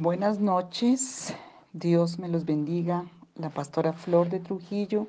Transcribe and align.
Buenas 0.00 0.40
noches, 0.40 1.34
Dios 1.74 2.18
me 2.18 2.28
los 2.28 2.46
bendiga. 2.46 3.04
La 3.34 3.50
pastora 3.50 3.92
Flor 3.92 4.30
de 4.30 4.40
Trujillo 4.40 5.08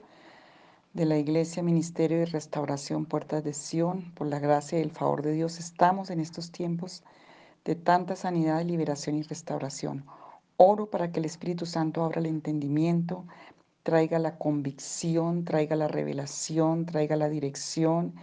de 0.91 1.05
la 1.05 1.17
Iglesia 1.17 1.63
Ministerio 1.63 2.19
de 2.19 2.25
Restauración 2.25 3.05
Puertas 3.05 3.41
de 3.41 3.53
Sión, 3.53 4.11
por 4.15 4.27
la 4.27 4.39
gracia 4.39 4.79
y 4.79 4.81
el 4.81 4.91
favor 4.91 5.21
de 5.21 5.31
Dios, 5.31 5.59
estamos 5.59 6.09
en 6.09 6.19
estos 6.19 6.51
tiempos 6.51 7.03
de 7.63 7.75
tanta 7.75 8.17
sanidad, 8.17 8.65
liberación 8.65 9.15
y 9.15 9.23
restauración. 9.23 10.03
Oro 10.57 10.87
para 10.87 11.09
que 11.13 11.19
el 11.19 11.25
Espíritu 11.25 11.65
Santo 11.65 12.03
abra 12.03 12.19
el 12.19 12.25
entendimiento, 12.25 13.23
traiga 13.83 14.19
la 14.19 14.37
convicción, 14.37 15.45
traiga 15.45 15.77
la 15.77 15.87
revelación, 15.87 16.85
traiga 16.85 17.15
la 17.15 17.29
dirección, 17.29 18.13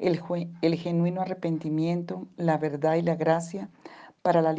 el, 0.00 0.20
el 0.62 0.74
genuino 0.74 1.20
arrepentimiento, 1.20 2.26
la 2.36 2.58
verdad 2.58 2.96
y 2.96 3.02
la 3.02 3.14
gracia 3.14 3.68
para 4.22 4.42
la, 4.42 4.54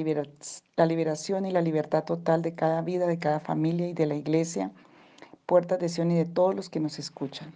la 0.76 0.86
liberación 0.86 1.46
y 1.46 1.52
la 1.52 1.62
libertad 1.62 2.04
total 2.04 2.42
de 2.42 2.56
cada 2.56 2.82
vida, 2.82 3.08
de 3.08 3.20
cada 3.20 3.40
familia 3.40 3.88
y 3.88 3.94
de 3.94 4.06
la 4.06 4.16
iglesia, 4.16 4.72
puertas 5.46 5.80
de 5.80 5.90
Sion 5.90 6.12
y 6.12 6.16
de 6.16 6.26
todos 6.26 6.56
los 6.56 6.70
que 6.70 6.80
nos 6.80 7.00
escuchan. 7.00 7.52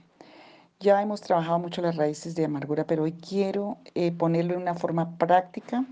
Ya 0.79 1.01
hemos 1.01 1.21
trabajado 1.21 1.59
mucho 1.59 1.81
las 1.81 1.95
raíces 1.95 2.35
de 2.35 2.45
amargura, 2.45 2.85
pero 2.85 3.03
hoy 3.03 3.13
quiero 3.13 3.77
eh, 3.95 4.11
ponerlo 4.11 4.55
en 4.55 4.61
una 4.61 4.75
forma 4.75 5.17
práctica. 5.17 5.85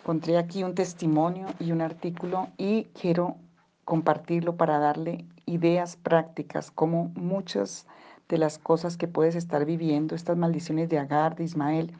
Encontré 0.00 0.38
aquí 0.38 0.64
un 0.64 0.74
testimonio 0.74 1.46
y 1.60 1.70
un 1.70 1.82
artículo 1.82 2.48
y 2.56 2.84
quiero 3.00 3.36
compartirlo 3.84 4.56
para 4.56 4.78
darle 4.78 5.24
ideas 5.46 5.96
prácticas, 5.96 6.70
como 6.70 7.12
muchas 7.14 7.86
de 8.28 8.38
las 8.38 8.58
cosas 8.58 8.96
que 8.96 9.06
puedes 9.06 9.36
estar 9.36 9.64
viviendo, 9.64 10.14
estas 10.14 10.36
maldiciones 10.36 10.88
de 10.88 10.98
Agar, 10.98 11.36
de 11.36 11.44
Ismael, 11.44 11.92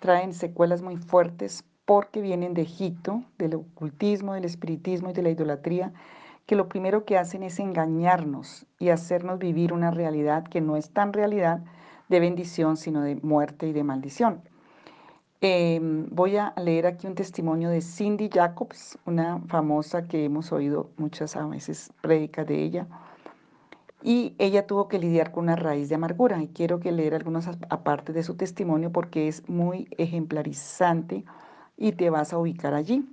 traen 0.00 0.34
secuelas 0.34 0.82
muy 0.82 0.96
fuertes 0.96 1.64
porque 1.90 2.20
vienen 2.20 2.54
de 2.54 2.62
Egipto, 2.62 3.24
del 3.36 3.56
ocultismo, 3.56 4.34
del 4.34 4.44
espiritismo 4.44 5.10
y 5.10 5.12
de 5.12 5.22
la 5.22 5.30
idolatría, 5.30 5.92
que 6.46 6.54
lo 6.54 6.68
primero 6.68 7.04
que 7.04 7.18
hacen 7.18 7.42
es 7.42 7.58
engañarnos 7.58 8.64
y 8.78 8.90
hacernos 8.90 9.40
vivir 9.40 9.72
una 9.72 9.90
realidad 9.90 10.44
que 10.44 10.60
no 10.60 10.76
es 10.76 10.90
tan 10.90 11.12
realidad 11.12 11.64
de 12.08 12.20
bendición, 12.20 12.76
sino 12.76 13.02
de 13.02 13.16
muerte 13.16 13.66
y 13.66 13.72
de 13.72 13.82
maldición. 13.82 14.40
Em, 15.40 16.06
voy 16.12 16.36
a 16.36 16.54
leer 16.58 16.86
aquí 16.86 17.08
un 17.08 17.16
testimonio 17.16 17.70
de 17.70 17.80
Cindy 17.80 18.30
Jacobs, 18.32 18.96
una 19.04 19.40
famosa 19.48 20.06
que 20.06 20.24
hemos 20.24 20.52
oído 20.52 20.90
muchas 20.96 21.36
veces 21.50 21.92
prédicas 22.02 22.46
de 22.46 22.62
ella. 22.62 22.86
Y 24.00 24.36
ella 24.38 24.64
tuvo 24.64 24.86
que 24.86 25.00
lidiar 25.00 25.32
con 25.32 25.42
una 25.42 25.56
raíz 25.56 25.88
de 25.88 25.96
amargura. 25.96 26.40
Y 26.40 26.46
quiero 26.46 26.78
que 26.78 26.92
leer 26.92 27.16
algunas 27.16 27.48
aparte 27.68 28.12
de 28.12 28.22
su 28.22 28.36
testimonio 28.36 28.92
porque 28.92 29.26
es 29.26 29.48
muy 29.48 29.88
ejemplarizante 29.98 31.24
y 31.80 31.92
te 31.92 32.10
vas 32.10 32.32
a 32.32 32.38
ubicar 32.38 32.74
allí. 32.74 33.04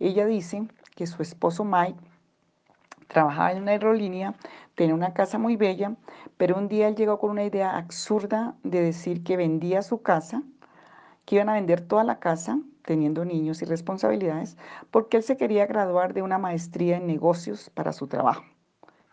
Ella 0.00 0.26
dice 0.26 0.66
que 0.96 1.06
su 1.06 1.22
esposo 1.22 1.64
Mike 1.64 2.00
trabajaba 3.06 3.52
en 3.52 3.62
una 3.62 3.72
aerolínea, 3.72 4.34
tenía 4.74 4.94
una 4.94 5.12
casa 5.12 5.38
muy 5.38 5.56
bella, 5.56 5.94
pero 6.38 6.56
un 6.56 6.68
día 6.68 6.88
él 6.88 6.96
llegó 6.96 7.18
con 7.18 7.30
una 7.30 7.44
idea 7.44 7.76
absurda 7.76 8.56
de 8.64 8.80
decir 8.80 9.22
que 9.22 9.36
vendía 9.36 9.82
su 9.82 10.02
casa, 10.02 10.42
que 11.26 11.36
iban 11.36 11.50
a 11.50 11.54
vender 11.54 11.82
toda 11.82 12.02
la 12.02 12.18
casa, 12.18 12.58
teniendo 12.84 13.24
niños 13.24 13.60
y 13.62 13.66
responsabilidades, 13.66 14.56
porque 14.90 15.18
él 15.18 15.22
se 15.22 15.36
quería 15.36 15.66
graduar 15.66 16.14
de 16.14 16.22
una 16.22 16.38
maestría 16.38 16.96
en 16.96 17.06
negocios 17.06 17.70
para 17.70 17.92
su 17.92 18.08
trabajo. 18.08 18.42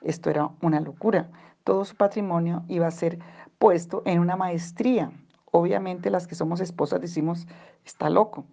Esto 0.02 0.30
era 0.30 0.50
una 0.62 0.80
locura. 0.80 1.30
Todo 1.66 1.84
su 1.84 1.96
patrimonio 1.96 2.64
iba 2.70 2.88
a 2.88 2.92
ser 2.92 3.20
puesto 3.60 4.02
en 4.06 4.20
una 4.20 4.38
maestría. 4.38 5.12
Obviamente 5.52 6.10
las 6.10 6.26
que 6.26 6.36
somos 6.36 6.62
esposas 6.62 7.02
decimos, 7.02 7.46
está 7.84 8.10
loco. 8.10 8.46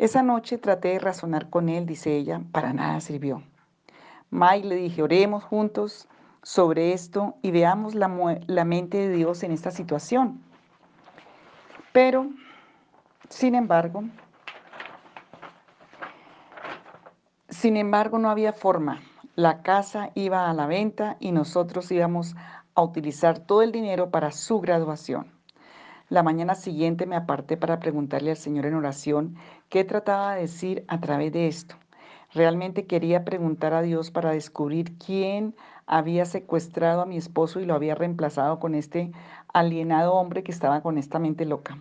Esa 0.00 0.22
noche 0.22 0.56
traté 0.56 0.88
de 0.88 0.98
razonar 0.98 1.50
con 1.50 1.68
él, 1.68 1.84
dice 1.84 2.16
ella, 2.16 2.40
para 2.52 2.72
nada 2.72 3.02
sirvió. 3.02 3.42
Mike 4.30 4.66
le 4.66 4.76
dije, 4.76 5.02
oremos 5.02 5.44
juntos 5.44 6.08
sobre 6.42 6.94
esto 6.94 7.34
y 7.42 7.50
veamos 7.50 7.94
la, 7.94 8.40
la 8.46 8.64
mente 8.64 8.96
de 8.96 9.10
Dios 9.10 9.42
en 9.42 9.52
esta 9.52 9.70
situación. 9.70 10.40
Pero, 11.92 12.30
sin 13.28 13.54
embargo, 13.54 14.04
sin 17.50 17.76
embargo 17.76 18.18
no 18.18 18.30
había 18.30 18.54
forma. 18.54 19.02
La 19.36 19.60
casa 19.60 20.12
iba 20.14 20.48
a 20.48 20.54
la 20.54 20.66
venta 20.66 21.18
y 21.20 21.32
nosotros 21.32 21.92
íbamos 21.92 22.36
a 22.74 22.82
utilizar 22.82 23.40
todo 23.40 23.60
el 23.60 23.70
dinero 23.70 24.08
para 24.08 24.32
su 24.32 24.60
graduación. 24.62 25.39
La 26.10 26.24
mañana 26.24 26.56
siguiente 26.56 27.06
me 27.06 27.14
aparté 27.14 27.56
para 27.56 27.78
preguntarle 27.78 28.32
al 28.32 28.36
Señor 28.36 28.66
en 28.66 28.74
oración 28.74 29.36
qué 29.68 29.84
trataba 29.84 30.34
de 30.34 30.40
decir 30.40 30.84
a 30.88 30.98
través 30.98 31.30
de 31.30 31.46
esto. 31.46 31.76
Realmente 32.34 32.84
quería 32.84 33.24
preguntar 33.24 33.74
a 33.74 33.82
Dios 33.82 34.10
para 34.10 34.32
descubrir 34.32 34.98
quién 34.98 35.54
había 35.86 36.24
secuestrado 36.24 37.02
a 37.02 37.06
mi 37.06 37.16
esposo 37.16 37.60
y 37.60 37.64
lo 37.64 37.74
había 37.74 37.94
reemplazado 37.94 38.58
con 38.58 38.74
este 38.74 39.12
alienado 39.54 40.14
hombre 40.14 40.42
que 40.42 40.50
estaba 40.50 40.80
con 40.82 40.98
esta 40.98 41.20
mente 41.20 41.44
loca. 41.44 41.78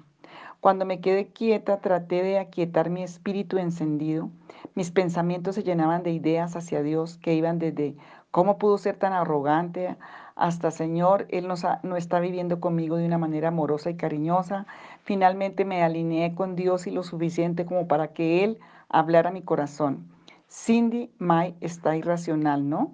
Cuando 0.59 0.85
me 0.85 1.01
quedé 1.01 1.29
quieta, 1.29 1.79
traté 1.79 2.22
de 2.22 2.38
aquietar 2.38 2.91
mi 2.91 3.01
espíritu 3.01 3.57
encendido. 3.57 4.29
Mis 4.75 4.91
pensamientos 4.91 5.56
se 5.56 5.63
llenaban 5.63 6.03
de 6.03 6.12
ideas 6.12 6.56
hacia 6.56 6.84
Dios 6.84 7.18
que 7.18 7.34
iban 7.34 7.57
desde 7.57 7.95
cómo 8.29 8.59
pudo 8.59 8.78
ser 8.78 8.95
tan 8.97 9.13
arrogante 9.13 9.97
hasta 10.39 10.72
Señor, 10.72 11.27
Él 11.29 11.50
no, 11.50 11.55
no 11.83 11.97
está 11.97 12.22
viviendo 12.22 12.61
conmigo 12.61 12.95
de 12.95 13.05
una 13.05 13.17
manera 13.17 13.50
amorosa 13.50 13.89
y 13.89 13.95
cariñosa. 13.95 14.66
Finalmente 15.03 15.66
me 15.66 15.83
alineé 15.83 16.33
con 16.33 16.55
Dios 16.55 16.88
y 16.88 16.91
lo 16.91 17.03
suficiente 17.03 17.66
como 17.66 17.88
para 17.88 18.13
que 18.13 18.45
Él 18.45 18.57
hablara 18.88 19.31
mi 19.31 19.41
corazón. 19.41 20.07
Cindy 20.50 21.11
May 21.19 21.55
está 21.59 21.97
irracional, 21.97 22.69
¿no? 22.69 22.94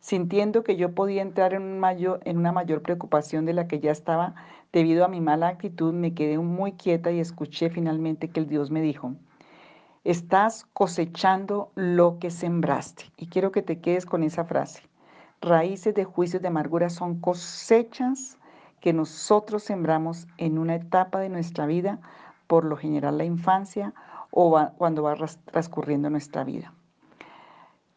Sintiendo 0.00 0.62
que 0.64 0.76
yo 0.76 0.94
podía 0.94 1.22
entrar 1.22 1.54
en, 1.54 1.62
un 1.62 1.84
en 2.24 2.36
una 2.36 2.52
mayor 2.52 2.82
preocupación 2.82 3.46
de 3.46 3.54
la 3.54 3.66
que 3.68 3.80
ya 3.80 3.90
estaba 3.90 4.34
debido 4.70 5.06
a 5.06 5.08
mi 5.08 5.22
mala 5.22 5.48
actitud, 5.48 5.94
me 5.94 6.12
quedé 6.12 6.38
muy 6.38 6.72
quieta 6.72 7.10
y 7.10 7.20
escuché 7.20 7.70
finalmente 7.70 8.28
que 8.28 8.40
el 8.40 8.48
Dios 8.48 8.70
me 8.70 8.82
dijo, 8.82 9.14
estás 10.04 10.66
cosechando 10.74 11.70
lo 11.74 12.18
que 12.18 12.30
sembraste. 12.30 13.04
Y 13.16 13.28
quiero 13.28 13.50
que 13.50 13.62
te 13.62 13.80
quedes 13.80 14.04
con 14.04 14.22
esa 14.22 14.44
frase 14.44 14.91
raíces 15.42 15.94
de 15.94 16.04
juicios 16.04 16.40
de 16.40 16.48
amargura 16.48 16.88
son 16.88 17.20
cosechas 17.20 18.38
que 18.80 18.92
nosotros 18.92 19.62
sembramos 19.62 20.26
en 20.38 20.58
una 20.58 20.76
etapa 20.76 21.20
de 21.20 21.28
nuestra 21.28 21.66
vida, 21.66 22.00
por 22.46 22.64
lo 22.64 22.76
general 22.76 23.18
la 23.18 23.24
infancia 23.24 23.92
o 24.30 24.58
cuando 24.78 25.02
va 25.02 25.14
transcurriendo 25.50 26.08
nuestra 26.08 26.44
vida. 26.44 26.72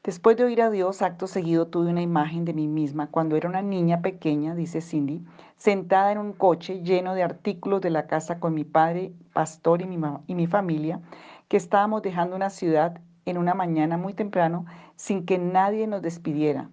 Después 0.03 0.37
de 0.37 0.43
oír 0.43 0.61
a 0.61 0.69
Dios, 0.69 1.01
acto 1.01 1.25
seguido 1.25 1.65
tuve 1.65 1.89
una 1.89 2.03
imagen 2.03 2.45
de 2.45 2.53
mí 2.53 2.67
misma 2.67 3.07
cuando 3.07 3.35
era 3.35 3.49
una 3.49 3.63
niña 3.63 4.01
pequeña, 4.01 4.53
dice 4.53 4.81
Cindy, 4.81 5.25
sentada 5.57 6.11
en 6.11 6.19
un 6.19 6.33
coche 6.33 6.83
lleno 6.83 7.15
de 7.15 7.23
artículos 7.23 7.81
de 7.81 7.89
la 7.89 8.05
casa 8.05 8.39
con 8.39 8.53
mi 8.53 8.63
padre, 8.63 9.13
pastor 9.33 9.81
y 9.81 9.87
mi, 10.35 10.45
familia, 10.45 11.01
que 11.47 11.57
estábamos 11.57 12.03
dejando 12.03 12.35
una 12.35 12.51
ciudad 12.51 13.01
en 13.25 13.39
una 13.39 13.55
mañana 13.55 13.97
muy 13.97 14.13
temprano 14.13 14.67
sin 14.95 15.25
que 15.25 15.39
nadie 15.39 15.87
nos 15.87 16.03
despidiera. 16.03 16.69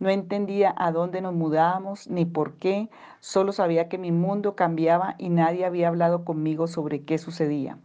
No 0.00 0.08
entendía 0.08 0.74
a 0.76 0.90
dónde 0.90 1.20
nos 1.20 1.34
mudábamos 1.34 2.08
ni 2.08 2.24
por 2.24 2.54
qué, 2.54 2.90
solo 3.20 3.52
sabía 3.52 3.88
que 3.88 3.96
mi 3.96 4.10
mundo 4.10 4.56
cambiaba 4.56 5.14
y 5.18 5.28
nadie 5.28 5.64
había 5.64 5.88
hablado 5.88 6.24
conmigo 6.24 6.66
sobre 6.66 7.04
qué 7.04 7.16
sucedía. 7.18 7.78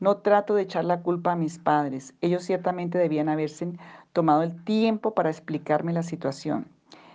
No 0.00 0.18
trato 0.18 0.54
de 0.54 0.62
echar 0.62 0.84
la 0.84 1.02
culpa 1.02 1.32
a 1.32 1.36
mis 1.36 1.58
padres, 1.58 2.14
ellos 2.20 2.44
ciertamente 2.44 2.98
debían 2.98 3.28
haberse 3.28 3.72
tomado 4.12 4.42
el 4.42 4.64
tiempo 4.64 5.14
para 5.14 5.30
explicarme 5.30 5.92
la 5.92 6.02
situación. 6.02 6.66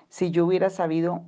Si 0.09 0.31
yo 0.31 0.46
hubiera 0.46 0.69
sabido 0.69 1.22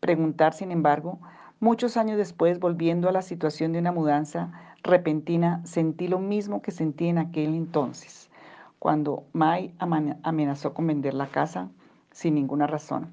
preguntar, 0.00 0.52
sin 0.54 0.70
embargo, 0.70 1.18
muchos 1.60 1.96
años 1.96 2.18
después, 2.18 2.58
volviendo 2.58 3.08
a 3.08 3.12
la 3.12 3.22
situación 3.22 3.72
de 3.72 3.78
una 3.78 3.92
mudanza 3.92 4.52
repentina, 4.82 5.60
sentí 5.64 6.08
lo 6.08 6.18
mismo 6.18 6.62
que 6.62 6.70
sentí 6.70 7.08
en 7.08 7.18
aquel 7.18 7.54
entonces, 7.54 8.30
cuando 8.78 9.24
Mai 9.32 9.74
amenazó 9.78 10.74
con 10.74 10.86
vender 10.86 11.14
la 11.14 11.26
casa 11.26 11.70
sin 12.18 12.34
ninguna 12.34 12.66
razón. 12.66 13.12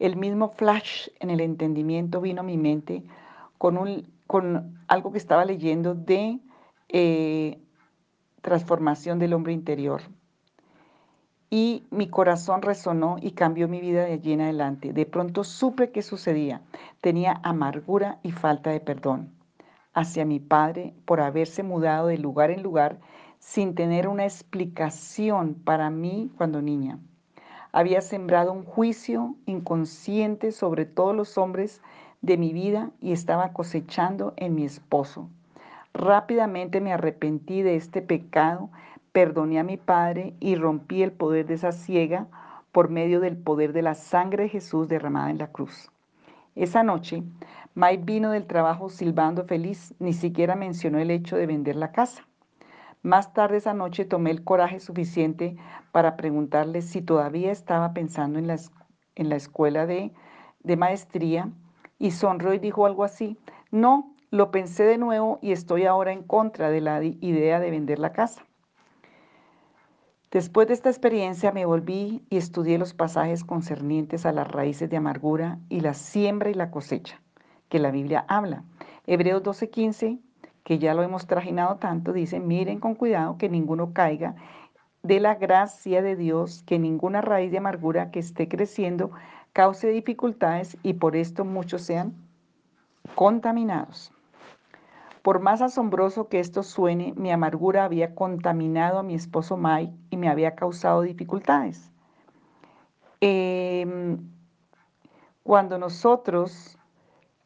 El 0.00 0.16
mismo 0.16 0.48
flash 0.48 1.08
en 1.20 1.30
el 1.30 1.40
entendimiento 1.40 2.20
vino 2.20 2.40
a 2.40 2.44
mi 2.44 2.56
mente 2.56 3.04
con, 3.58 3.78
un, 3.78 4.12
con 4.26 4.80
algo 4.88 5.12
que 5.12 5.18
estaba 5.18 5.44
leyendo 5.44 5.94
de 5.94 6.40
eh, 6.88 7.60
transformación 8.42 9.20
del 9.20 9.34
hombre 9.34 9.52
interior. 9.52 10.02
Y 11.48 11.84
mi 11.90 12.08
corazón 12.08 12.62
resonó 12.62 13.18
y 13.20 13.32
cambió 13.32 13.68
mi 13.68 13.80
vida 13.80 14.04
de 14.04 14.14
allí 14.14 14.32
en 14.32 14.40
adelante. 14.40 14.92
De 14.92 15.06
pronto 15.06 15.44
supe 15.44 15.92
qué 15.92 16.02
sucedía. 16.02 16.60
Tenía 17.00 17.40
amargura 17.44 18.18
y 18.24 18.32
falta 18.32 18.70
de 18.70 18.80
perdón 18.80 19.32
hacia 19.92 20.24
mi 20.24 20.40
padre 20.40 20.92
por 21.04 21.20
haberse 21.20 21.62
mudado 21.62 22.08
de 22.08 22.18
lugar 22.18 22.50
en 22.50 22.64
lugar 22.64 22.98
sin 23.38 23.76
tener 23.76 24.08
una 24.08 24.24
explicación 24.24 25.54
para 25.54 25.88
mí 25.90 26.32
cuando 26.36 26.60
niña. 26.60 26.98
Había 27.72 28.00
sembrado 28.00 28.52
un 28.52 28.64
juicio 28.64 29.36
inconsciente 29.46 30.52
sobre 30.52 30.86
todos 30.86 31.14
los 31.14 31.38
hombres 31.38 31.80
de 32.20 32.36
mi 32.36 32.52
vida 32.52 32.90
y 33.00 33.12
estaba 33.12 33.52
cosechando 33.52 34.34
en 34.36 34.54
mi 34.54 34.64
esposo. 34.64 35.28
Rápidamente 35.94 36.80
me 36.80 36.92
arrepentí 36.92 37.62
de 37.62 37.76
este 37.76 38.02
pecado, 38.02 38.70
perdoné 39.12 39.58
a 39.58 39.64
mi 39.64 39.76
padre 39.76 40.34
y 40.40 40.54
rompí 40.56 41.02
el 41.02 41.12
poder 41.12 41.46
de 41.46 41.54
esa 41.54 41.72
ciega 41.72 42.26
por 42.72 42.90
medio 42.90 43.20
del 43.20 43.36
poder 43.36 43.72
de 43.72 43.82
la 43.82 43.94
sangre 43.94 44.44
de 44.44 44.48
Jesús 44.48 44.88
derramada 44.88 45.30
en 45.30 45.38
la 45.38 45.48
cruz. 45.48 45.90
Esa 46.54 46.82
noche, 46.82 47.22
Mike 47.74 48.04
vino 48.04 48.30
del 48.30 48.46
trabajo 48.46 48.88
silbando 48.88 49.44
feliz, 49.44 49.94
ni 49.98 50.12
siquiera 50.12 50.56
mencionó 50.56 50.98
el 50.98 51.10
hecho 51.10 51.36
de 51.36 51.46
vender 51.46 51.76
la 51.76 51.92
casa. 51.92 52.26
Más 53.02 53.32
tarde 53.32 53.56
esa 53.56 53.72
noche 53.72 54.04
tomé 54.04 54.30
el 54.30 54.44
coraje 54.44 54.78
suficiente 54.78 55.56
para 55.90 56.16
preguntarle 56.16 56.82
si 56.82 57.00
todavía 57.00 57.50
estaba 57.50 57.94
pensando 57.94 58.38
en 58.38 58.46
la, 58.46 58.58
en 59.14 59.28
la 59.28 59.36
escuela 59.36 59.86
de, 59.86 60.12
de 60.62 60.76
maestría 60.76 61.50
y 61.98 62.10
sonrió 62.10 62.52
y 62.52 62.58
dijo 62.58 62.84
algo 62.84 63.04
así, 63.04 63.38
no, 63.70 64.14
lo 64.30 64.50
pensé 64.50 64.84
de 64.84 64.98
nuevo 64.98 65.38
y 65.42 65.52
estoy 65.52 65.86
ahora 65.86 66.12
en 66.12 66.22
contra 66.22 66.70
de 66.70 66.80
la 66.80 67.02
idea 67.02 67.58
de 67.58 67.70
vender 67.70 67.98
la 67.98 68.12
casa. 68.12 68.44
Después 70.30 70.68
de 70.68 70.74
esta 70.74 70.90
experiencia 70.90 71.50
me 71.50 71.66
volví 71.66 72.24
y 72.30 72.36
estudié 72.36 72.78
los 72.78 72.94
pasajes 72.94 73.42
concernientes 73.42 74.26
a 74.26 74.32
las 74.32 74.46
raíces 74.46 74.88
de 74.88 74.96
amargura 74.96 75.58
y 75.68 75.80
la 75.80 75.94
siembra 75.94 76.50
y 76.50 76.54
la 76.54 76.70
cosecha, 76.70 77.20
que 77.68 77.80
la 77.80 77.90
Biblia 77.90 78.24
habla. 78.28 78.62
Hebreos 79.08 79.42
12:15, 79.42 80.20
que 80.64 80.78
ya 80.78 80.94
lo 80.94 81.02
hemos 81.02 81.26
trajinado 81.26 81.76
tanto, 81.76 82.12
dice, 82.12 82.40
miren 82.40 82.80
con 82.80 82.94
cuidado 82.94 83.38
que 83.38 83.48
ninguno 83.48 83.92
caiga 83.92 84.34
de 85.02 85.20
la 85.20 85.34
gracia 85.34 86.02
de 86.02 86.16
Dios, 86.16 86.62
que 86.66 86.78
ninguna 86.78 87.20
raíz 87.20 87.50
de 87.50 87.58
amargura 87.58 88.10
que 88.10 88.18
esté 88.18 88.48
creciendo 88.48 89.10
cause 89.52 89.88
dificultades 89.88 90.76
y 90.82 90.94
por 90.94 91.16
esto 91.16 91.44
muchos 91.44 91.82
sean 91.82 92.14
contaminados. 93.14 94.12
Por 95.22 95.40
más 95.40 95.60
asombroso 95.60 96.28
que 96.28 96.40
esto 96.40 96.62
suene, 96.62 97.12
mi 97.16 97.30
amargura 97.30 97.84
había 97.84 98.14
contaminado 98.14 98.98
a 98.98 99.02
mi 99.02 99.14
esposo 99.14 99.56
Mike 99.56 99.92
y 100.10 100.16
me 100.16 100.28
había 100.28 100.54
causado 100.54 101.02
dificultades. 101.02 101.90
Em, 103.20 104.18
cuando 105.42 105.78
nosotros 105.78 106.78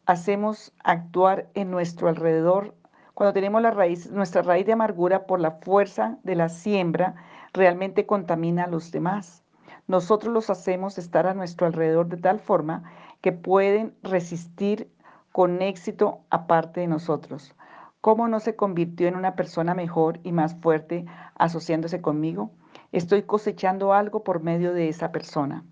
hacemos 0.07 0.73
actuar 0.85 1.49
en 1.55 1.71
nuestro 1.71 2.09
alrededor, 2.09 2.75
cuando 3.15 3.33
tenemos 3.33 3.63
la 3.63 3.71
raíz, 3.71 4.11
nuestra 4.11 4.43
raíz 4.43 4.67
de 4.67 4.73
amargura 4.73 5.27
por 5.27 5.41
la 5.41 5.53
fuerza 5.53 6.19
de 6.25 6.35
la 6.35 6.49
siembra, 6.49 7.15
realmente 7.53 8.07
contamina 8.07 8.65
a 8.65 8.69
los 8.69 8.91
demás. 8.91 9.45
Nosotros 9.87 10.33
los 10.33 10.51
hacemos 10.51 10.99
estar 10.99 11.27
a 11.27 11.35
nuestro 11.35 11.67
alrededor 11.67 12.09
de 12.09 12.17
tal 12.17 12.41
forma 12.41 12.83
que 13.21 13.33
pueden 13.33 13.95
resistir 14.03 14.91
con 15.31 15.63
éxito 15.63 16.21
aparte 16.31 16.81
de 16.81 16.89
nosotros. 16.89 17.55
¿Cómo 18.01 18.29
no 18.29 18.41
se 18.41 18.57
convirtió 18.57 19.09
en 19.09 19.17
una 19.17 19.37
persona 19.37 19.75
mejor 19.75 20.21
y 20.25 20.33
más 20.33 20.55
fuerte 20.57 21.07
asociándose 21.37 22.03
conmigo? 22.03 22.51
Estoy 22.93 23.23
cosechando 23.23 23.93
algo 23.93 24.25
por 24.25 24.43
medio 24.43 24.75
de 24.75 24.89
esa 24.89 25.13
persona. 25.13 25.65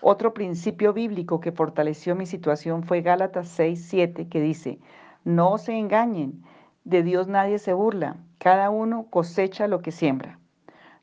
Otro 0.00 0.34
principio 0.34 0.92
bíblico 0.92 1.40
que 1.40 1.52
fortaleció 1.52 2.14
mi 2.14 2.26
situación 2.26 2.82
fue 2.82 3.02
Gálatas 3.02 3.48
6, 3.48 3.86
7, 3.88 4.28
que 4.28 4.40
dice, 4.40 4.78
no 5.24 5.58
se 5.58 5.78
engañen, 5.78 6.42
de 6.86 7.02
Dios 7.02 7.26
nadie 7.26 7.58
se 7.58 7.72
burla, 7.72 8.16
cada 8.38 8.70
uno 8.70 9.06
cosecha 9.10 9.66
lo 9.66 9.82
que 9.82 9.90
siembra. 9.90 10.38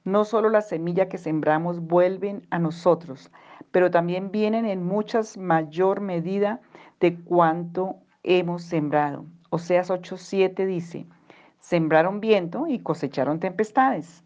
No 0.05 0.23
solo 0.23 0.49
la 0.49 0.61
semilla 0.61 1.09
que 1.09 1.17
sembramos 1.17 1.81
vuelven 1.81 2.47
a 2.51 2.57
nosotros, 2.57 3.29
pero 3.71 3.91
también 3.91 4.31
vienen 4.31 4.65
en 4.65 4.85
muchas 4.85 5.37
mayor 5.37 5.99
medida 5.99 6.61
de 7.01 7.19
cuanto 7.19 7.97
hemos 8.23 8.63
sembrado. 8.63 9.25
Oseas 9.49 9.89
8:7 9.89 10.65
dice, 10.65 11.05
sembraron 11.59 12.21
viento 12.21 12.65
y 12.65 12.79
cosecharon 12.79 13.41
tempestades. 13.41 14.23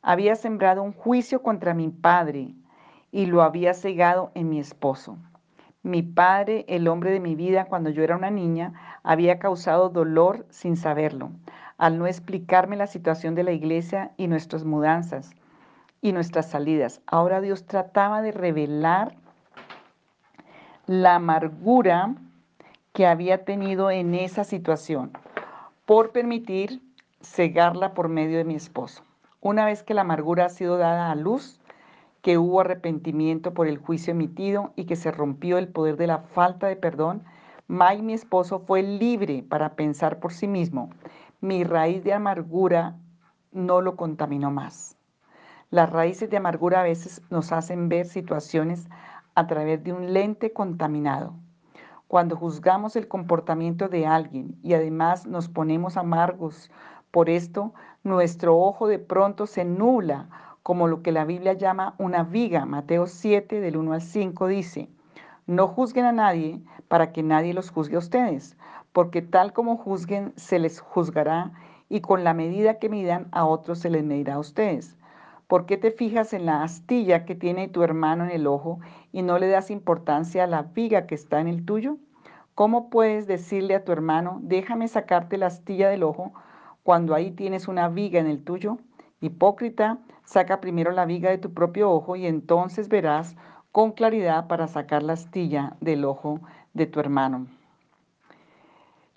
Había 0.00 0.34
sembrado 0.34 0.82
un 0.82 0.94
juicio 0.94 1.42
contra 1.42 1.74
mi 1.74 1.90
padre 1.90 2.54
y 3.12 3.26
lo 3.26 3.42
había 3.42 3.74
cegado 3.74 4.30
en 4.34 4.48
mi 4.48 4.60
esposo. 4.60 5.18
Mi 5.86 6.02
padre, 6.02 6.64
el 6.66 6.88
hombre 6.88 7.12
de 7.12 7.20
mi 7.20 7.36
vida 7.36 7.66
cuando 7.66 7.90
yo 7.90 8.02
era 8.02 8.16
una 8.16 8.28
niña, 8.28 8.72
había 9.04 9.38
causado 9.38 9.88
dolor 9.88 10.44
sin 10.50 10.76
saberlo, 10.76 11.30
al 11.78 11.96
no 11.96 12.08
explicarme 12.08 12.74
la 12.74 12.88
situación 12.88 13.36
de 13.36 13.44
la 13.44 13.52
iglesia 13.52 14.10
y 14.16 14.26
nuestras 14.26 14.64
mudanzas 14.64 15.30
y 16.02 16.10
nuestras 16.10 16.50
salidas. 16.50 17.02
Ahora 17.06 17.40
Dios 17.40 17.66
trataba 17.66 18.20
de 18.20 18.32
revelar 18.32 19.14
la 20.86 21.14
amargura 21.14 22.16
que 22.92 23.06
había 23.06 23.44
tenido 23.44 23.92
en 23.92 24.16
esa 24.16 24.42
situación 24.42 25.12
por 25.84 26.10
permitir 26.10 26.82
cegarla 27.22 27.94
por 27.94 28.08
medio 28.08 28.38
de 28.38 28.44
mi 28.44 28.56
esposo. 28.56 29.04
Una 29.40 29.64
vez 29.64 29.84
que 29.84 29.94
la 29.94 30.00
amargura 30.00 30.46
ha 30.46 30.48
sido 30.48 30.78
dada 30.78 31.12
a 31.12 31.14
luz, 31.14 31.60
que 32.26 32.38
hubo 32.38 32.58
arrepentimiento 32.58 33.54
por 33.54 33.68
el 33.68 33.78
juicio 33.78 34.10
emitido 34.10 34.72
y 34.74 34.86
que 34.86 34.96
se 34.96 35.12
rompió 35.12 35.58
el 35.58 35.68
poder 35.68 35.96
de 35.96 36.08
la 36.08 36.18
falta 36.18 36.66
de 36.66 36.74
perdón, 36.74 37.22
Mike, 37.68 38.02
mi 38.02 38.14
esposo, 38.14 38.58
fue 38.58 38.82
libre 38.82 39.44
para 39.48 39.76
pensar 39.76 40.18
por 40.18 40.32
sí 40.32 40.48
mismo. 40.48 40.90
Mi 41.40 41.62
raíz 41.62 42.02
de 42.02 42.14
amargura 42.14 42.96
no 43.52 43.80
lo 43.80 43.94
contaminó 43.94 44.50
más. 44.50 44.96
Las 45.70 45.88
raíces 45.88 46.28
de 46.28 46.38
amargura 46.38 46.80
a 46.80 46.82
veces 46.82 47.22
nos 47.30 47.52
hacen 47.52 47.88
ver 47.88 48.06
situaciones 48.06 48.88
a 49.36 49.46
través 49.46 49.84
de 49.84 49.92
un 49.92 50.12
lente 50.12 50.52
contaminado. 50.52 51.32
Cuando 52.08 52.34
juzgamos 52.34 52.96
el 52.96 53.06
comportamiento 53.06 53.88
de 53.88 54.04
alguien 54.04 54.58
y 54.64 54.74
además 54.74 55.26
nos 55.28 55.48
ponemos 55.48 55.96
amargos 55.96 56.72
por 57.12 57.30
esto, 57.30 57.72
nuestro 58.02 58.58
ojo 58.58 58.88
de 58.88 58.98
pronto 58.98 59.46
se 59.46 59.64
nula, 59.64 60.55
como 60.66 60.88
lo 60.88 61.00
que 61.00 61.12
la 61.12 61.24
Biblia 61.24 61.52
llama 61.52 61.94
una 61.96 62.24
viga. 62.24 62.66
Mateo 62.66 63.06
7, 63.06 63.60
del 63.60 63.76
1 63.76 63.92
al 63.92 64.02
5 64.02 64.48
dice, 64.48 64.88
no 65.46 65.68
juzguen 65.68 66.06
a 66.06 66.10
nadie 66.10 66.60
para 66.88 67.12
que 67.12 67.22
nadie 67.22 67.54
los 67.54 67.70
juzgue 67.70 67.94
a 67.94 68.00
ustedes, 68.00 68.56
porque 68.92 69.22
tal 69.22 69.52
como 69.52 69.76
juzguen 69.76 70.32
se 70.34 70.58
les 70.58 70.80
juzgará 70.80 71.52
y 71.88 72.00
con 72.00 72.24
la 72.24 72.34
medida 72.34 72.80
que 72.80 72.88
midan 72.88 73.28
a 73.30 73.44
otros 73.44 73.78
se 73.78 73.90
les 73.90 74.02
medirá 74.02 74.34
a 74.34 74.38
ustedes. 74.40 74.96
¿Por 75.46 75.66
qué 75.66 75.76
te 75.76 75.92
fijas 75.92 76.32
en 76.32 76.46
la 76.46 76.64
astilla 76.64 77.24
que 77.24 77.36
tiene 77.36 77.68
tu 77.68 77.84
hermano 77.84 78.24
en 78.24 78.32
el 78.32 78.48
ojo 78.48 78.80
y 79.12 79.22
no 79.22 79.38
le 79.38 79.46
das 79.46 79.70
importancia 79.70 80.42
a 80.42 80.48
la 80.48 80.62
viga 80.62 81.06
que 81.06 81.14
está 81.14 81.40
en 81.40 81.46
el 81.46 81.64
tuyo? 81.64 81.96
¿Cómo 82.56 82.90
puedes 82.90 83.28
decirle 83.28 83.76
a 83.76 83.84
tu 83.84 83.92
hermano, 83.92 84.40
déjame 84.42 84.88
sacarte 84.88 85.38
la 85.38 85.46
astilla 85.46 85.88
del 85.88 86.02
ojo 86.02 86.32
cuando 86.82 87.14
ahí 87.14 87.30
tienes 87.30 87.68
una 87.68 87.88
viga 87.88 88.18
en 88.18 88.26
el 88.26 88.42
tuyo? 88.42 88.78
Hipócrita, 89.20 89.98
saca 90.24 90.60
primero 90.60 90.92
la 90.92 91.06
viga 91.06 91.30
de 91.30 91.38
tu 91.38 91.54
propio 91.54 91.90
ojo 91.90 92.16
y 92.16 92.26
entonces 92.26 92.88
verás 92.88 93.36
con 93.72 93.92
claridad 93.92 94.46
para 94.46 94.68
sacar 94.68 95.02
la 95.02 95.14
astilla 95.14 95.76
del 95.80 96.04
ojo 96.04 96.40
de 96.74 96.86
tu 96.86 97.00
hermano. 97.00 97.46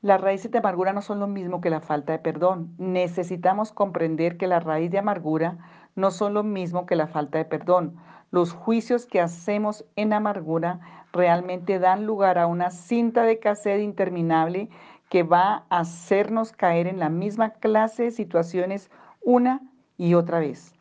Las 0.02 0.22
raíces 0.22 0.52
de 0.52 0.60
amargura 0.60 0.94
no 0.94 1.02
son 1.02 1.20
lo 1.20 1.28
mismo 1.28 1.60
que 1.60 1.70
la 1.70 1.82
falta 1.82 2.14
de 2.14 2.20
perdón. 2.20 2.74
Necesitamos 2.78 3.74
comprender 3.74 4.38
que 4.38 4.48
la 4.48 4.62
raíz 4.62 4.90
de 4.90 5.00
amargura 5.00 5.58
no 5.96 6.12
son 6.12 6.34
lo 6.34 6.44
mismo 6.44 6.86
que 6.86 6.96
la 6.96 7.08
falta 7.08 7.38
de 7.38 7.44
perdón. 7.44 7.98
Los 8.32 8.54
juicios 8.54 9.06
que 9.06 9.20
hacemos 9.20 9.84
en 9.98 10.14
amargura 10.14 10.80
realmente 11.12 11.80
dan 11.80 12.06
lugar 12.06 12.38
a 12.38 12.48
una 12.48 12.72
cinta 12.72 13.24
de 13.24 13.40
cassette 13.40 13.82
interminable 13.82 14.70
que 15.10 15.24
va 15.24 15.66
a 15.70 15.80
hacernos 15.80 16.54
caer 16.54 16.88
en 16.88 17.00
la 17.00 17.10
misma 17.10 17.50
clase 17.50 18.04
de 18.04 18.12
situaciones 18.12 18.90
una 19.22 19.62
y 20.00 20.16
otra 20.16 20.40
vez. 20.40 20.74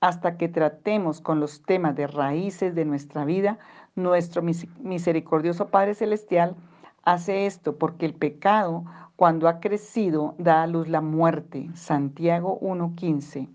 Hasta 0.00 0.36
que 0.36 0.48
tratemos 0.48 1.20
con 1.20 1.40
los 1.40 1.62
temas 1.62 1.96
de 1.96 2.06
raíces 2.06 2.74
de 2.76 2.84
nuestra 2.84 3.24
vida, 3.24 3.58
nuestro 3.96 4.42
misericordioso 4.42 5.68
Padre 5.68 5.94
Celestial 5.94 6.54
hace 7.02 7.46
esto 7.46 7.76
porque 7.76 8.06
el 8.06 8.14
pecado, 8.14 8.84
cuando 9.16 9.48
ha 9.48 9.58
crecido, 9.60 10.34
da 10.38 10.62
a 10.62 10.66
luz 10.66 10.88
la 10.88 11.00
muerte. 11.00 11.70
Santiago 11.74 12.60
1.15. 12.60 13.48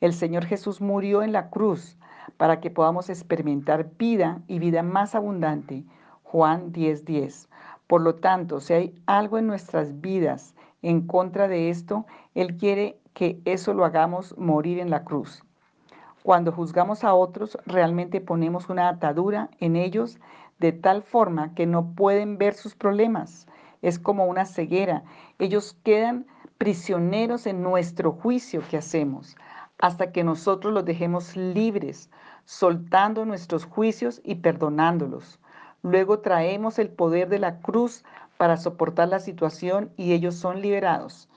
El 0.00 0.14
Señor 0.14 0.46
Jesús 0.46 0.80
murió 0.80 1.22
en 1.22 1.32
la 1.32 1.50
cruz 1.50 1.98
para 2.36 2.60
que 2.60 2.70
podamos 2.70 3.10
experimentar 3.10 3.90
vida 3.98 4.40
y 4.46 4.58
vida 4.58 4.82
más 4.82 5.14
abundante. 5.14 5.84
Juan 6.22 6.72
10.10. 6.72 7.48
Por 7.86 8.00
lo 8.00 8.16
tanto, 8.16 8.60
si 8.60 8.72
hay 8.72 9.02
algo 9.06 9.38
en 9.38 9.46
nuestras 9.46 10.00
vidas 10.00 10.54
en 10.82 11.06
contra 11.06 11.48
de 11.48 11.70
esto, 11.70 12.06
Él 12.34 12.56
quiere 12.56 13.00
que 13.14 13.40
eso 13.44 13.72
lo 13.72 13.84
hagamos 13.84 14.36
morir 14.36 14.78
en 14.78 14.90
la 14.90 15.04
cruz. 15.04 15.42
Cuando 16.22 16.52
juzgamos 16.52 17.04
a 17.04 17.14
otros, 17.14 17.58
realmente 17.66 18.20
ponemos 18.20 18.68
una 18.68 18.88
atadura 18.88 19.50
en 19.60 19.76
ellos 19.76 20.18
de 20.58 20.72
tal 20.72 21.02
forma 21.02 21.54
que 21.54 21.66
no 21.66 21.94
pueden 21.94 22.38
ver 22.38 22.54
sus 22.54 22.74
problemas. 22.74 23.46
Es 23.82 23.98
como 23.98 24.26
una 24.26 24.44
ceguera. 24.44 25.04
Ellos 25.38 25.76
quedan 25.84 26.26
prisioneros 26.58 27.46
en 27.46 27.62
nuestro 27.62 28.12
juicio 28.12 28.62
que 28.70 28.76
hacemos 28.76 29.36
hasta 29.78 30.12
que 30.12 30.24
nosotros 30.24 30.72
los 30.72 30.84
dejemos 30.84 31.36
libres, 31.36 32.10
soltando 32.44 33.24
nuestros 33.24 33.64
juicios 33.64 34.20
y 34.24 34.36
perdonándolos. 34.36 35.40
Luego 35.82 36.20
traemos 36.20 36.78
el 36.78 36.88
poder 36.88 37.28
de 37.28 37.38
la 37.38 37.60
cruz 37.60 38.04
para 38.38 38.56
soportar 38.56 39.08
la 39.08 39.20
situación 39.20 39.90
y 39.96 40.12
ellos 40.12 40.36
son 40.36 40.62
liberados. 40.62 41.28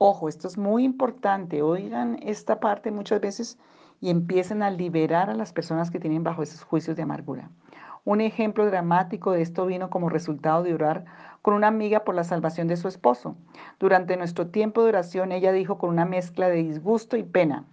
Ojo, 0.00 0.28
esto 0.28 0.46
es 0.46 0.56
muy 0.56 0.84
importante. 0.84 1.60
Oigan 1.60 2.20
esta 2.22 2.60
parte 2.60 2.92
muchas 2.92 3.20
veces 3.20 3.58
y 4.00 4.10
empiecen 4.10 4.62
a 4.62 4.70
liberar 4.70 5.28
a 5.28 5.34
las 5.34 5.52
personas 5.52 5.90
que 5.90 5.98
tienen 5.98 6.22
bajo 6.22 6.44
esos 6.44 6.62
juicios 6.62 6.96
de 6.96 7.02
amargura. 7.02 7.50
Un 8.04 8.20
ejemplo 8.20 8.64
dramático 8.66 9.32
de 9.32 9.42
esto 9.42 9.66
vino 9.66 9.90
como 9.90 10.08
resultado 10.08 10.62
de 10.62 10.72
orar 10.72 11.04
con 11.42 11.54
una 11.54 11.66
amiga 11.66 12.04
por 12.04 12.14
la 12.14 12.22
salvación 12.22 12.68
de 12.68 12.76
su 12.76 12.86
esposo. 12.86 13.34
Durante 13.80 14.16
nuestro 14.16 14.46
tiempo 14.46 14.84
de 14.84 14.90
oración, 14.90 15.32
ella 15.32 15.50
dijo 15.50 15.78
con 15.78 15.90
una 15.90 16.04
mezcla 16.04 16.48
de 16.48 16.62
disgusto 16.62 17.16
y 17.16 17.24
pena, 17.24 17.64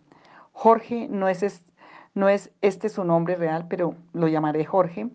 Jorge 0.51 1.07
no 1.07 1.27
es, 1.27 1.61
no 2.15 2.27
es 2.27 2.51
este 2.61 2.89
su 2.89 3.03
nombre 3.03 3.35
real, 3.35 3.67
pero 3.69 3.93
lo 4.13 4.27
llamaré 4.27 4.65
Jorge. 4.65 5.11